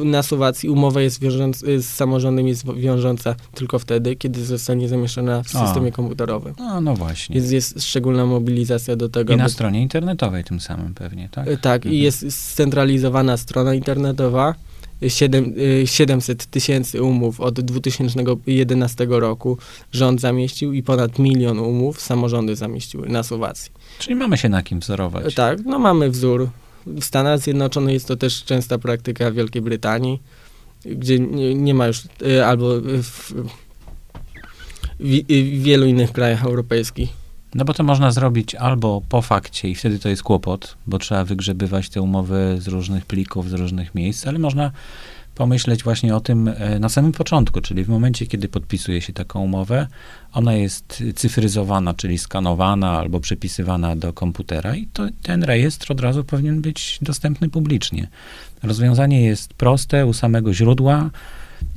[0.03, 5.49] na Słowacji umowa jest wiążąca, z samorządem jest wiążąca tylko wtedy, kiedy zostanie zamieszczona w
[5.49, 5.91] systemie o.
[5.91, 6.53] komputerowym.
[6.59, 7.35] No, no właśnie.
[7.35, 9.33] Więc jest szczególna mobilizacja do tego.
[9.33, 11.47] I na stronie internetowej tym samym pewnie, tak?
[11.61, 11.95] Tak, mhm.
[11.95, 14.55] i jest scentralizowana strona internetowa.
[15.07, 15.53] 7,
[15.85, 19.57] 700 tysięcy umów od 2011 roku
[19.91, 23.71] rząd zamieścił i ponad milion umów samorządy zamieściły na Słowacji.
[23.99, 25.35] Czyli mamy się na kim wzorować.
[25.35, 26.49] Tak, no mamy wzór
[26.85, 30.21] w Stanach Zjednoczonych jest to też częsta praktyka w Wielkiej Brytanii,
[30.85, 33.33] gdzie nie, nie ma już, y, albo w, w,
[34.99, 37.09] w wielu innych krajach europejskich.
[37.55, 41.25] No bo to można zrobić albo po fakcie i wtedy to jest kłopot, bo trzeba
[41.25, 44.71] wygrzebywać te umowy z różnych plików, z różnych miejsc, ale można
[45.35, 49.41] pomyśleć właśnie o tym e, na samym początku, czyli w momencie, kiedy podpisuje się taką
[49.41, 49.87] umowę,
[50.33, 56.23] ona jest cyfryzowana, czyli skanowana albo przepisywana do komputera i to, ten rejestr od razu
[56.23, 58.07] powinien być dostępny publicznie.
[58.63, 61.09] Rozwiązanie jest proste, u samego źródła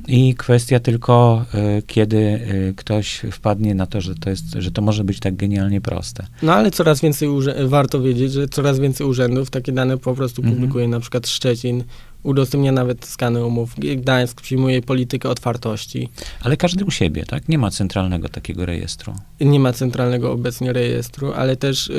[0.07, 1.45] i kwestia tylko,
[1.79, 5.35] y, kiedy y, ktoś wpadnie na to, że to, jest, że to może być tak
[5.35, 6.27] genialnie proste.
[6.41, 7.29] No ale coraz więcej,
[7.65, 11.83] warto wiedzieć, że coraz więcej urzędów takie dane po prostu publikuje, na przykład Szczecin
[12.23, 13.75] udostępnia nawet skany umów.
[13.97, 16.09] Gdańsk przyjmuje politykę otwartości.
[16.41, 17.49] Ale każdy u siebie, tak?
[17.49, 19.13] Nie ma centralnego takiego rejestru.
[19.41, 21.93] Nie ma centralnego obecnie rejestru, ale też y,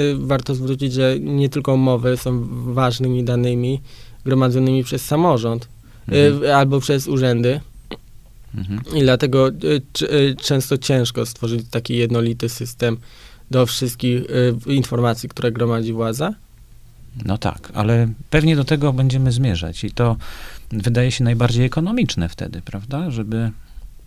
[0.00, 3.80] y, warto zwrócić, że nie tylko umowy są ważnymi danymi
[4.24, 5.68] gromadzonymi przez samorząd
[6.12, 6.44] y, mhm.
[6.44, 7.60] y, albo przez urzędy.
[8.54, 8.80] Mhm.
[8.96, 12.96] I dlatego y, często ciężko stworzyć taki jednolity system
[13.50, 14.22] do wszystkich
[14.66, 16.34] informacji, które gromadzi władza.
[17.24, 20.16] No tak, ale pewnie do tego będziemy zmierzać i to
[20.70, 23.10] wydaje się najbardziej ekonomiczne wtedy, prawda?
[23.10, 23.50] Żeby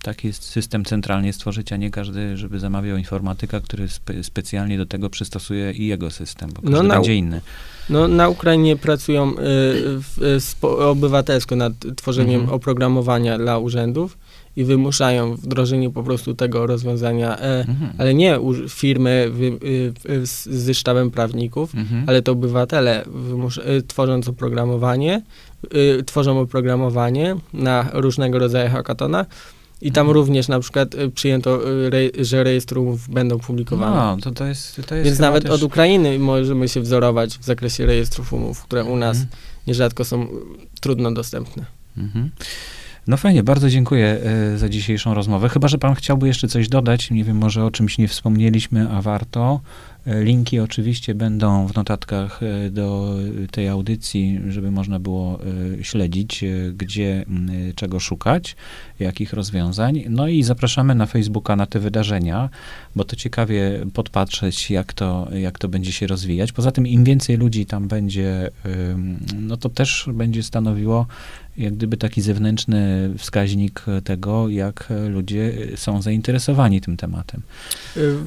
[0.01, 5.09] taki system centralnie stworzyć, a nie każdy, żeby zamawiał informatyka, który spe, specjalnie do tego
[5.09, 7.41] przystosuje i jego system, bo każdy no, na, będzie inny.
[7.89, 12.55] No, na Ukrainie pracują y, w, spo, obywatelsko nad tworzeniem mhm.
[12.55, 14.17] oprogramowania dla urzędów
[14.55, 17.93] i wymuszają wdrożenie po prostu tego rozwiązania, e, mhm.
[17.97, 18.39] ale nie
[18.69, 19.45] firmy wy,
[20.09, 22.03] y, z, ze sztabem prawników, mhm.
[22.07, 25.21] ale to obywatele wymus, y, tworząc oprogramowanie,
[25.75, 29.25] y, tworzą oprogramowanie na różnego rodzaju hackatona,
[29.81, 30.15] i tam mhm.
[30.15, 31.59] również na przykład przyjęto,
[32.19, 33.95] że rejestrów będą publikowane.
[33.95, 35.51] No, to, to jest, to jest Więc nawet też...
[35.51, 39.35] od Ukrainy możemy się wzorować w zakresie rejestrów umów, które u nas mhm.
[39.67, 40.27] nierzadko są
[40.81, 41.65] trudno dostępne.
[41.97, 42.29] Mhm.
[43.07, 45.49] No fajnie, bardzo dziękuję e, za dzisiejszą rozmowę.
[45.49, 49.01] Chyba, że pan chciałby jeszcze coś dodać, nie wiem, może o czymś nie wspomnieliśmy, a
[49.01, 49.59] warto.
[50.05, 53.15] E, linki oczywiście będą w notatkach e, do
[53.51, 55.39] tej audycji, żeby można było
[55.81, 56.43] śledzić,
[56.73, 57.25] gdzie
[57.75, 58.55] czego szukać,
[58.99, 60.03] jakich rozwiązań.
[60.09, 62.49] No i zapraszamy na Facebooka na te wydarzenia,
[62.95, 66.51] bo to ciekawie podpatrzeć, jak to, jak to będzie się rozwijać.
[66.51, 68.49] Poza tym, im więcej ludzi tam będzie,
[69.39, 71.07] no to też będzie stanowiło
[71.57, 77.41] jak gdyby taki zewnętrzny wskaźnik tego, jak ludzie są zainteresowani tym tematem.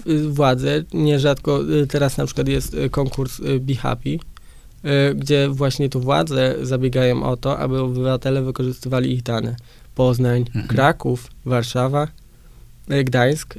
[0.06, 4.18] Y, władze, nierzadko y, teraz na przykład jest y, konkurs Be Happy,
[5.14, 9.56] gdzie właśnie tu władze zabiegają o to, aby obywatele wykorzystywali ich dane.
[9.94, 10.66] Poznań, mhm.
[10.66, 12.08] Kraków, Warszawa,
[13.04, 13.54] Gdańsk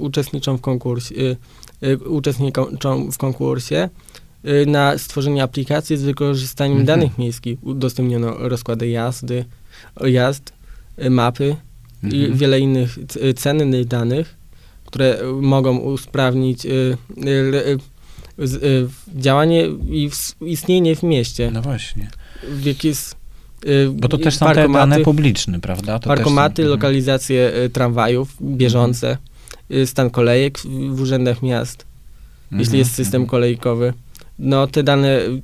[0.00, 1.36] uczestniczą w konkursie
[1.82, 4.19] y, uczestniczą w konkursie y,
[4.66, 6.86] na stworzenie aplikacji z wykorzystaniem Mhm.
[7.00, 7.58] danych miejskich.
[7.64, 9.44] Udostępniono rozkłady jazdy,
[10.04, 10.52] jazd,
[11.04, 11.56] y, mapy
[12.02, 12.36] i Mhm.
[12.36, 14.34] wiele innych c- cennych danych,
[14.84, 17.78] które y, mogą usprawnić y, y, y,
[18.66, 20.10] y, działanie i
[20.40, 21.50] istnienie w mieście.
[21.50, 22.10] No właśnie.
[22.48, 23.16] W jaki jest,
[23.66, 25.98] y, Bo to też są te dane publiczne, prawda?
[25.98, 26.78] To Parkomaty, są, mhm.
[26.78, 29.16] lokalizacje y, tramwajów bieżące,
[29.70, 30.58] y, stan kolejek
[30.90, 31.84] w, urzędach miast,
[32.44, 33.30] Mhm, jeśli jest system mhm.
[33.30, 33.92] kolejkowy.
[34.42, 35.42] No te dane y,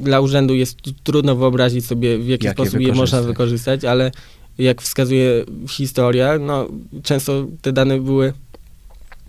[0.00, 3.84] dla urzędu jest trudno wyobrazić sobie, w jaki sposób je można wykorzystać.
[3.84, 4.10] ale
[4.58, 6.68] jak wskazuje historia, no
[7.02, 8.32] często te dane były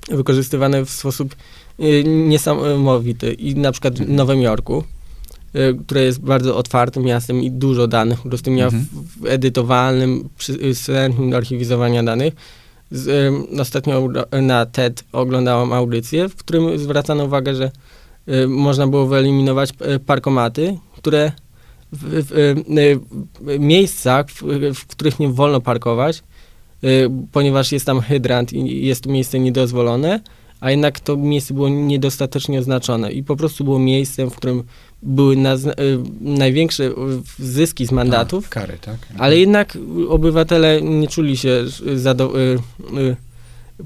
[0.10, 1.36] wykorzystywane w sposób
[1.80, 3.34] y, niesamowity.
[3.34, 4.16] I na przykład w Mhm.
[4.16, 4.84] Nowym Jorku,
[5.56, 8.86] y, które jest bardzo otwartym miastem i dużo danych udostępnia Mhm.
[8.92, 12.34] w, w edytowalnym przy- y, systemie archiwizowania danych.
[12.92, 14.10] Z, ostatnio
[14.42, 17.72] na TED oglądałam audycję, w którym zwracano uwagę, że
[18.48, 21.32] można było wyeliminować y, parkomaty, które
[21.92, 22.56] w, w, y,
[23.52, 26.24] y, miejscach, w, w których nie wolno parkować,
[26.84, 30.20] y, ponieważ jest tam hydrant i jest to miejsce niedozwolone,
[30.60, 34.64] a jednak to miejsce było niedostatecznie oznaczone i po prostu było miejscem, w którym
[35.04, 35.38] były y,
[36.22, 36.94] największe y,
[37.40, 38.98] zyski z mandatów, A, kary, tak?
[39.18, 39.78] ale jednak
[40.10, 41.64] obywatele nie czuli się
[41.96, 42.60] zado- y,
[43.00, 43.16] y,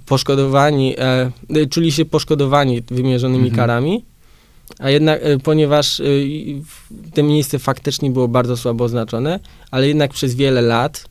[0.05, 3.55] poszkodowani, e, y, czuli się poszkodowani wymierzonymi Mhm.
[3.55, 4.03] karami,
[4.79, 6.01] a jednak, y, ponieważ
[6.65, 9.39] w- to miejsce faktycznie było bardzo słabo oznaczone,
[9.71, 11.05] ale jednak przez wiele lat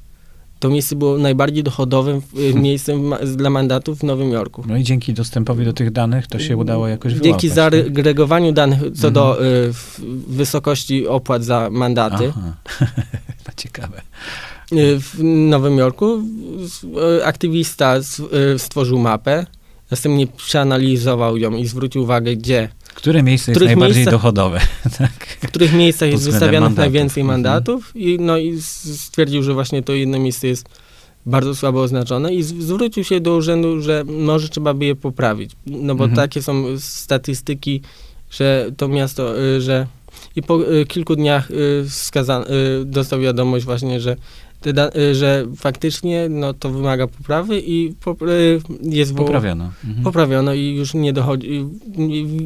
[0.58, 4.64] to miejsce było najbardziej dochodowym y, miejscem ma- dla mandatów w Nowym Jorku.
[4.68, 7.24] No i dzięki dostępowi do tych danych to się udało jakoś wyłapać.
[7.30, 7.54] Dzięki tak?
[7.56, 9.12] zaagregowaniu danych co Mhm.
[9.14, 9.72] do y,
[10.28, 12.52] wysokości opłat za mandaty, Aha.
[13.44, 14.00] to ciekawe.
[14.72, 16.22] Y, w Nowym Jorku
[17.18, 17.94] y, aktywista
[18.58, 19.46] stworzył mapę,
[19.90, 24.60] następnie przeanalizował ją i zwrócił uwagę, gdzie, Które miejsce jest najbardziej miejscach- dochodowe?
[24.98, 25.12] tak.
[25.42, 26.78] w których miejscach jest wystawianych mandatów.
[26.78, 27.26] najwięcej Mhm.
[27.40, 28.58] mandatów i, no, i
[28.96, 30.68] stwierdził, że właśnie to jedno miejsce jest
[31.26, 35.94] bardzo słabo oznaczone i zwrócił się do urzędu, że może trzeba by je poprawić, no
[35.94, 36.16] bo Mhm.
[36.28, 37.80] takie są statystyki,
[38.30, 39.86] że to miasto, y, że
[40.36, 44.16] i po y, kilku dniach y, skazan, y, dostał wiadomość właśnie, że
[44.64, 47.94] da, y, że faktycznie no, to wymaga poprawy i
[48.28, 49.70] y, jest Poprawiono.
[49.84, 50.04] Mhm.
[50.04, 51.66] poprawiono i już nie dochodzi.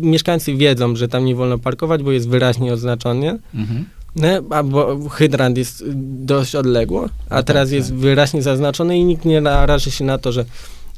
[0.02, 3.38] Mieszkańcy wiedzą, że tam nie wolno parkować, bo jest wyraźnie oznaczony.
[3.54, 3.84] Mhm.
[4.16, 4.28] No,
[4.64, 5.84] bo hydrant jest
[6.24, 7.98] dość odległo, a No teraz tak, jest tak.
[7.98, 10.44] wyraźnie zaznaczony i nikt nie naraży się na to, że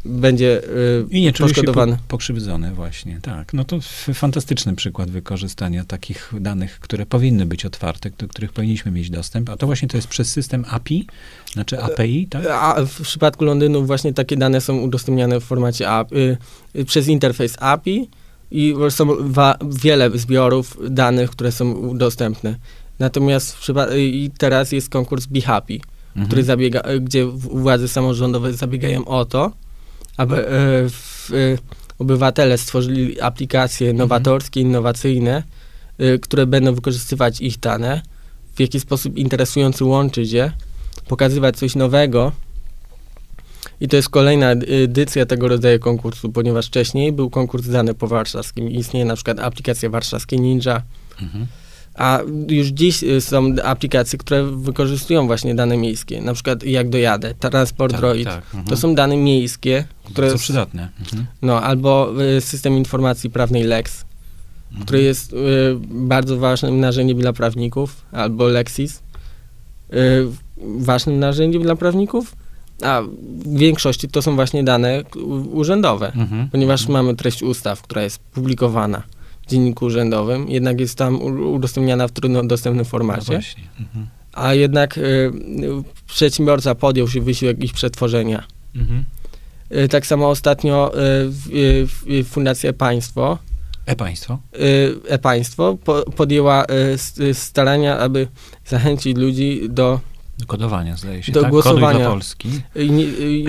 [0.06, 1.92] będzie y, I nie czuje się poszkodowany.
[1.96, 3.52] po, pokrzywdzony właśnie, tak.
[3.52, 3.78] No to
[4.14, 9.56] fantastyczny przykład wykorzystania takich danych, które powinny być otwarte, do których powinniśmy mieć dostęp, a
[9.56, 11.06] to właśnie to jest przez system API,
[11.52, 12.46] znaczy API, tak?
[12.50, 16.36] A w przypadku Londynu właśnie takie dane są udostępniane w formacie API, y,
[16.76, 18.08] y, przez interfejs API
[18.50, 19.08] i są
[19.82, 22.56] wiele zbiorów danych, które są dostępne.
[22.98, 23.56] Natomiast
[23.96, 25.78] i teraz jest konkurs Be Happy,
[26.16, 26.26] Mhm.
[26.26, 29.52] który zabiega, gdzie władze samorządowe zabiegają o to,
[30.16, 30.44] aby y,
[30.90, 31.58] w, y,
[31.98, 33.96] obywatele stworzyli aplikacje Mhm.
[33.98, 35.42] nowatorskie, innowacyjne,
[36.00, 38.02] y, które będą wykorzystywać ich dane,
[38.54, 40.52] w jaki sposób interesujący łączyć je,
[41.08, 42.32] pokazywać coś nowego.
[43.80, 44.50] I to jest kolejna
[44.84, 48.70] edycja tego rodzaju konkursu, ponieważ wcześniej był konkurs dany po warszawskim.
[48.70, 50.82] Istnieje na przykład aplikacja warszawskie Ninja,
[51.22, 51.46] Mhm.
[51.96, 57.34] A już dziś y, są aplikacje, które wykorzystują właśnie dane miejskie, na przykład jak dojadę,
[57.34, 58.24] Transport Tak, Droid.
[58.28, 58.42] tak.
[58.44, 58.64] Mhm.
[58.64, 60.88] To są dane miejskie, które, Co przydatne.
[61.00, 61.26] Mhm.
[61.42, 64.04] no, albo y, system informacji prawnej Lex,
[64.70, 64.84] Mhm.
[64.86, 65.36] który jest y,
[65.90, 69.02] bardzo ważnym narzędziem dla prawników, albo Lexis,
[69.94, 70.26] y,
[70.78, 72.36] ważnym narzędziem dla prawników,
[72.82, 73.02] a
[73.44, 76.12] w większości to są właśnie dane u- urzędowe,
[76.52, 79.02] ponieważ mamy treść ustaw, która jest publikowana
[79.48, 81.22] dzienniku urzędowym, jednak jest tam
[81.54, 83.62] udostępniana w trudno dostępnym No formacie, właśnie.
[83.80, 84.06] Mhm.
[84.32, 85.32] a jednak y, y,
[86.06, 88.44] przedsiębiorca podjął się wysiłek ich przetworzenia.
[88.76, 89.04] Mhm.
[89.84, 91.86] Y, tak samo ostatnio y, y,
[92.20, 93.38] y, Fundacja Państwo
[93.86, 94.38] E-państwo?
[95.08, 96.64] e-państwo po, podjęła
[97.32, 98.28] starania, aby
[98.66, 100.00] zachęcić ludzi do
[100.38, 101.50] Do kodowania, zdaje się, Do tak?
[101.50, 101.86] głosowania.
[101.86, 102.48] Koduj dla Polski.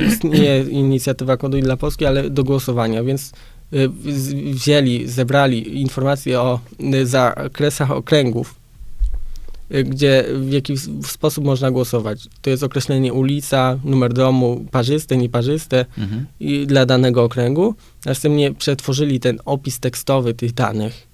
[0.07, 3.31] istnieje inicjatywa Koduj dla Polski, ale do głosowania, więc
[4.53, 6.59] wzięli, zebrali informacje o
[6.93, 8.55] y, zakresach okręgów,
[9.75, 12.27] y, gdzie w jaki sposób można głosować.
[12.41, 16.25] To jest określenie ulica, numer domu, parzyste, nieparzyste Mhm.
[16.39, 17.75] i dla danego okręgu.
[18.05, 21.07] Następnie przetworzyli ten opis tekstowy tych danych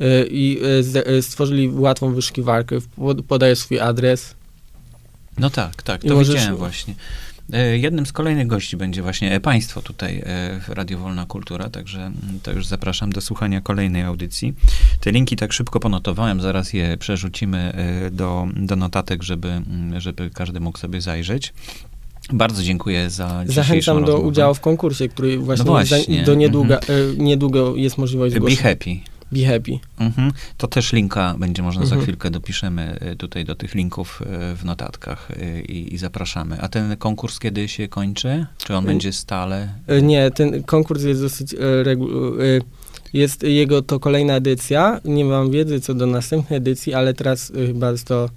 [0.00, 0.58] y, i
[0.96, 2.78] y, y, stworzyli łatwą wyszukiwarkę.
[2.96, 4.34] Pod- Podajesz swój adres.
[5.38, 6.94] No tak, tak, to możesz- widziałem właśnie.
[7.52, 10.22] E, jednym z kolejnych gości będzie właśnie państwo tutaj e,
[10.60, 14.54] w Radio Wolna Kultura, także mm, to już zapraszam do słuchania kolejnej audycji.
[15.00, 17.72] Te linki tak szybko ponotowałem, zaraz je przerzucimy
[18.06, 21.52] e, do, do notatek, żeby, mm, żeby każdy mógł sobie zajrzeć.
[22.32, 24.28] Bardzo dziękuję za Zachęcam do rozmowę.
[24.28, 26.22] udziału w konkursie, który właśnie, No właśnie.
[26.22, 27.10] Do niedługa, Mhm.
[27.20, 28.62] e, niedługo jest możliwość Be zgłoszenia.
[28.62, 28.90] happy.
[29.34, 29.78] Be happy.
[29.98, 30.32] Mhm.
[30.56, 32.02] To też linka będzie można za Mhm.
[32.02, 34.22] chwilkę dopiszemy y, tutaj do tych linków
[34.52, 36.60] y, w notatkach y, i, i zapraszamy.
[36.60, 38.46] A ten konkurs kiedy się kończy?
[38.58, 39.68] Czy on będzie stale?
[40.02, 42.36] Nie, ten konkurs jest dosyć regu-
[43.12, 45.00] jest jego to kolejna edycja.
[45.04, 48.28] Nie mam wiedzy co do następnej edycji, ale teraz chyba jest to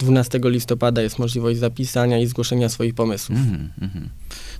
[0.00, 3.38] 12 listopada jest możliwość zapisania i zgłoszenia swoich pomysłów.
[3.38, 4.08] Mhm, mhm.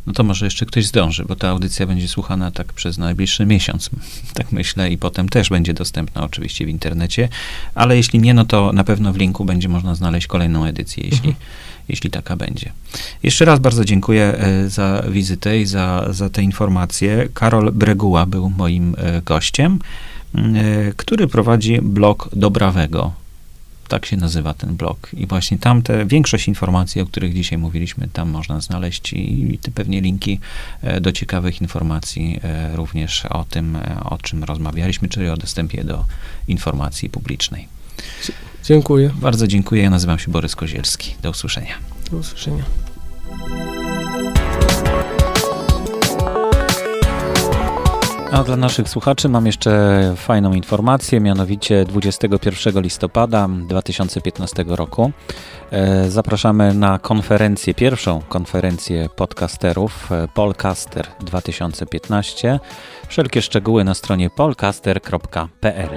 [0.07, 3.91] No to może jeszcze ktoś zdąży, bo ta audycja będzie słuchana tak przez najbliższy miesiąc,
[4.35, 7.29] tak myślę, i potem też będzie dostępna oczywiście w internecie,
[7.75, 11.29] ale jeśli nie, no to na pewno w linku będzie można znaleźć kolejną edycję, jeśli,
[11.29, 11.35] Mhm.
[11.89, 12.73] jeśli taka będzie.
[13.23, 17.29] Jeszcze raz bardzo dziękuję e, za wizytę i za, za te informacje.
[17.35, 19.79] Karol Breguła był moim e, gościem,
[20.35, 23.20] e, który prowadzi blog Dobrawego.
[23.91, 25.09] Tak się nazywa ten blog.
[25.13, 29.59] I właśnie tam te, większość informacji, o których dzisiaj mówiliśmy, tam można znaleźć i, i
[29.59, 30.41] te pewnie linki
[30.83, 35.85] e, do ciekawych informacji e, również o tym, e, o czym rozmawialiśmy, czyli o dostępie
[35.85, 36.05] do
[36.49, 37.69] informacji publicznej.
[38.65, 39.11] Dziękuję.
[39.21, 39.83] Bardzo dziękuję.
[39.83, 41.15] Ja nazywam się Borys Kozielski.
[41.23, 41.75] Do usłyszenia.
[42.11, 42.65] Do usłyszenia.
[48.33, 55.13] A dla naszych słuchaczy mam jeszcze fajną informację, mianowicie 21 listopada 2015 roku
[55.71, 62.61] e, zapraszamy na konferencję, pierwszą konferencję podcasterów e, Polcaster 2015.
[63.09, 65.89] Wszelkie szczegóły na stronie polcaster.pl.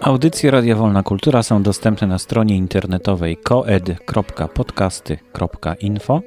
[0.00, 6.20] Audycje Radia Wolna Kultura są dostępne na stronie internetowej koed.podcasty.info.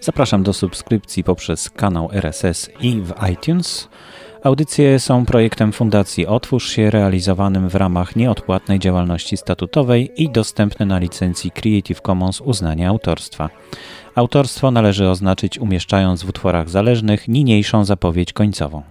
[0.00, 3.88] Zapraszam do subskrypcji poprzez kanał RSS i w iTunes.
[4.44, 10.98] Audycje są projektem Fundacji Otwórz się, realizowanym w ramach nieodpłatnej działalności statutowej i dostępne na
[10.98, 13.50] licencji Creative Commons uznania autorstwa.
[14.14, 18.82] Autorstwo należy oznaczyć umieszczając w utworach zależnych niniejszą zapowiedź końcową.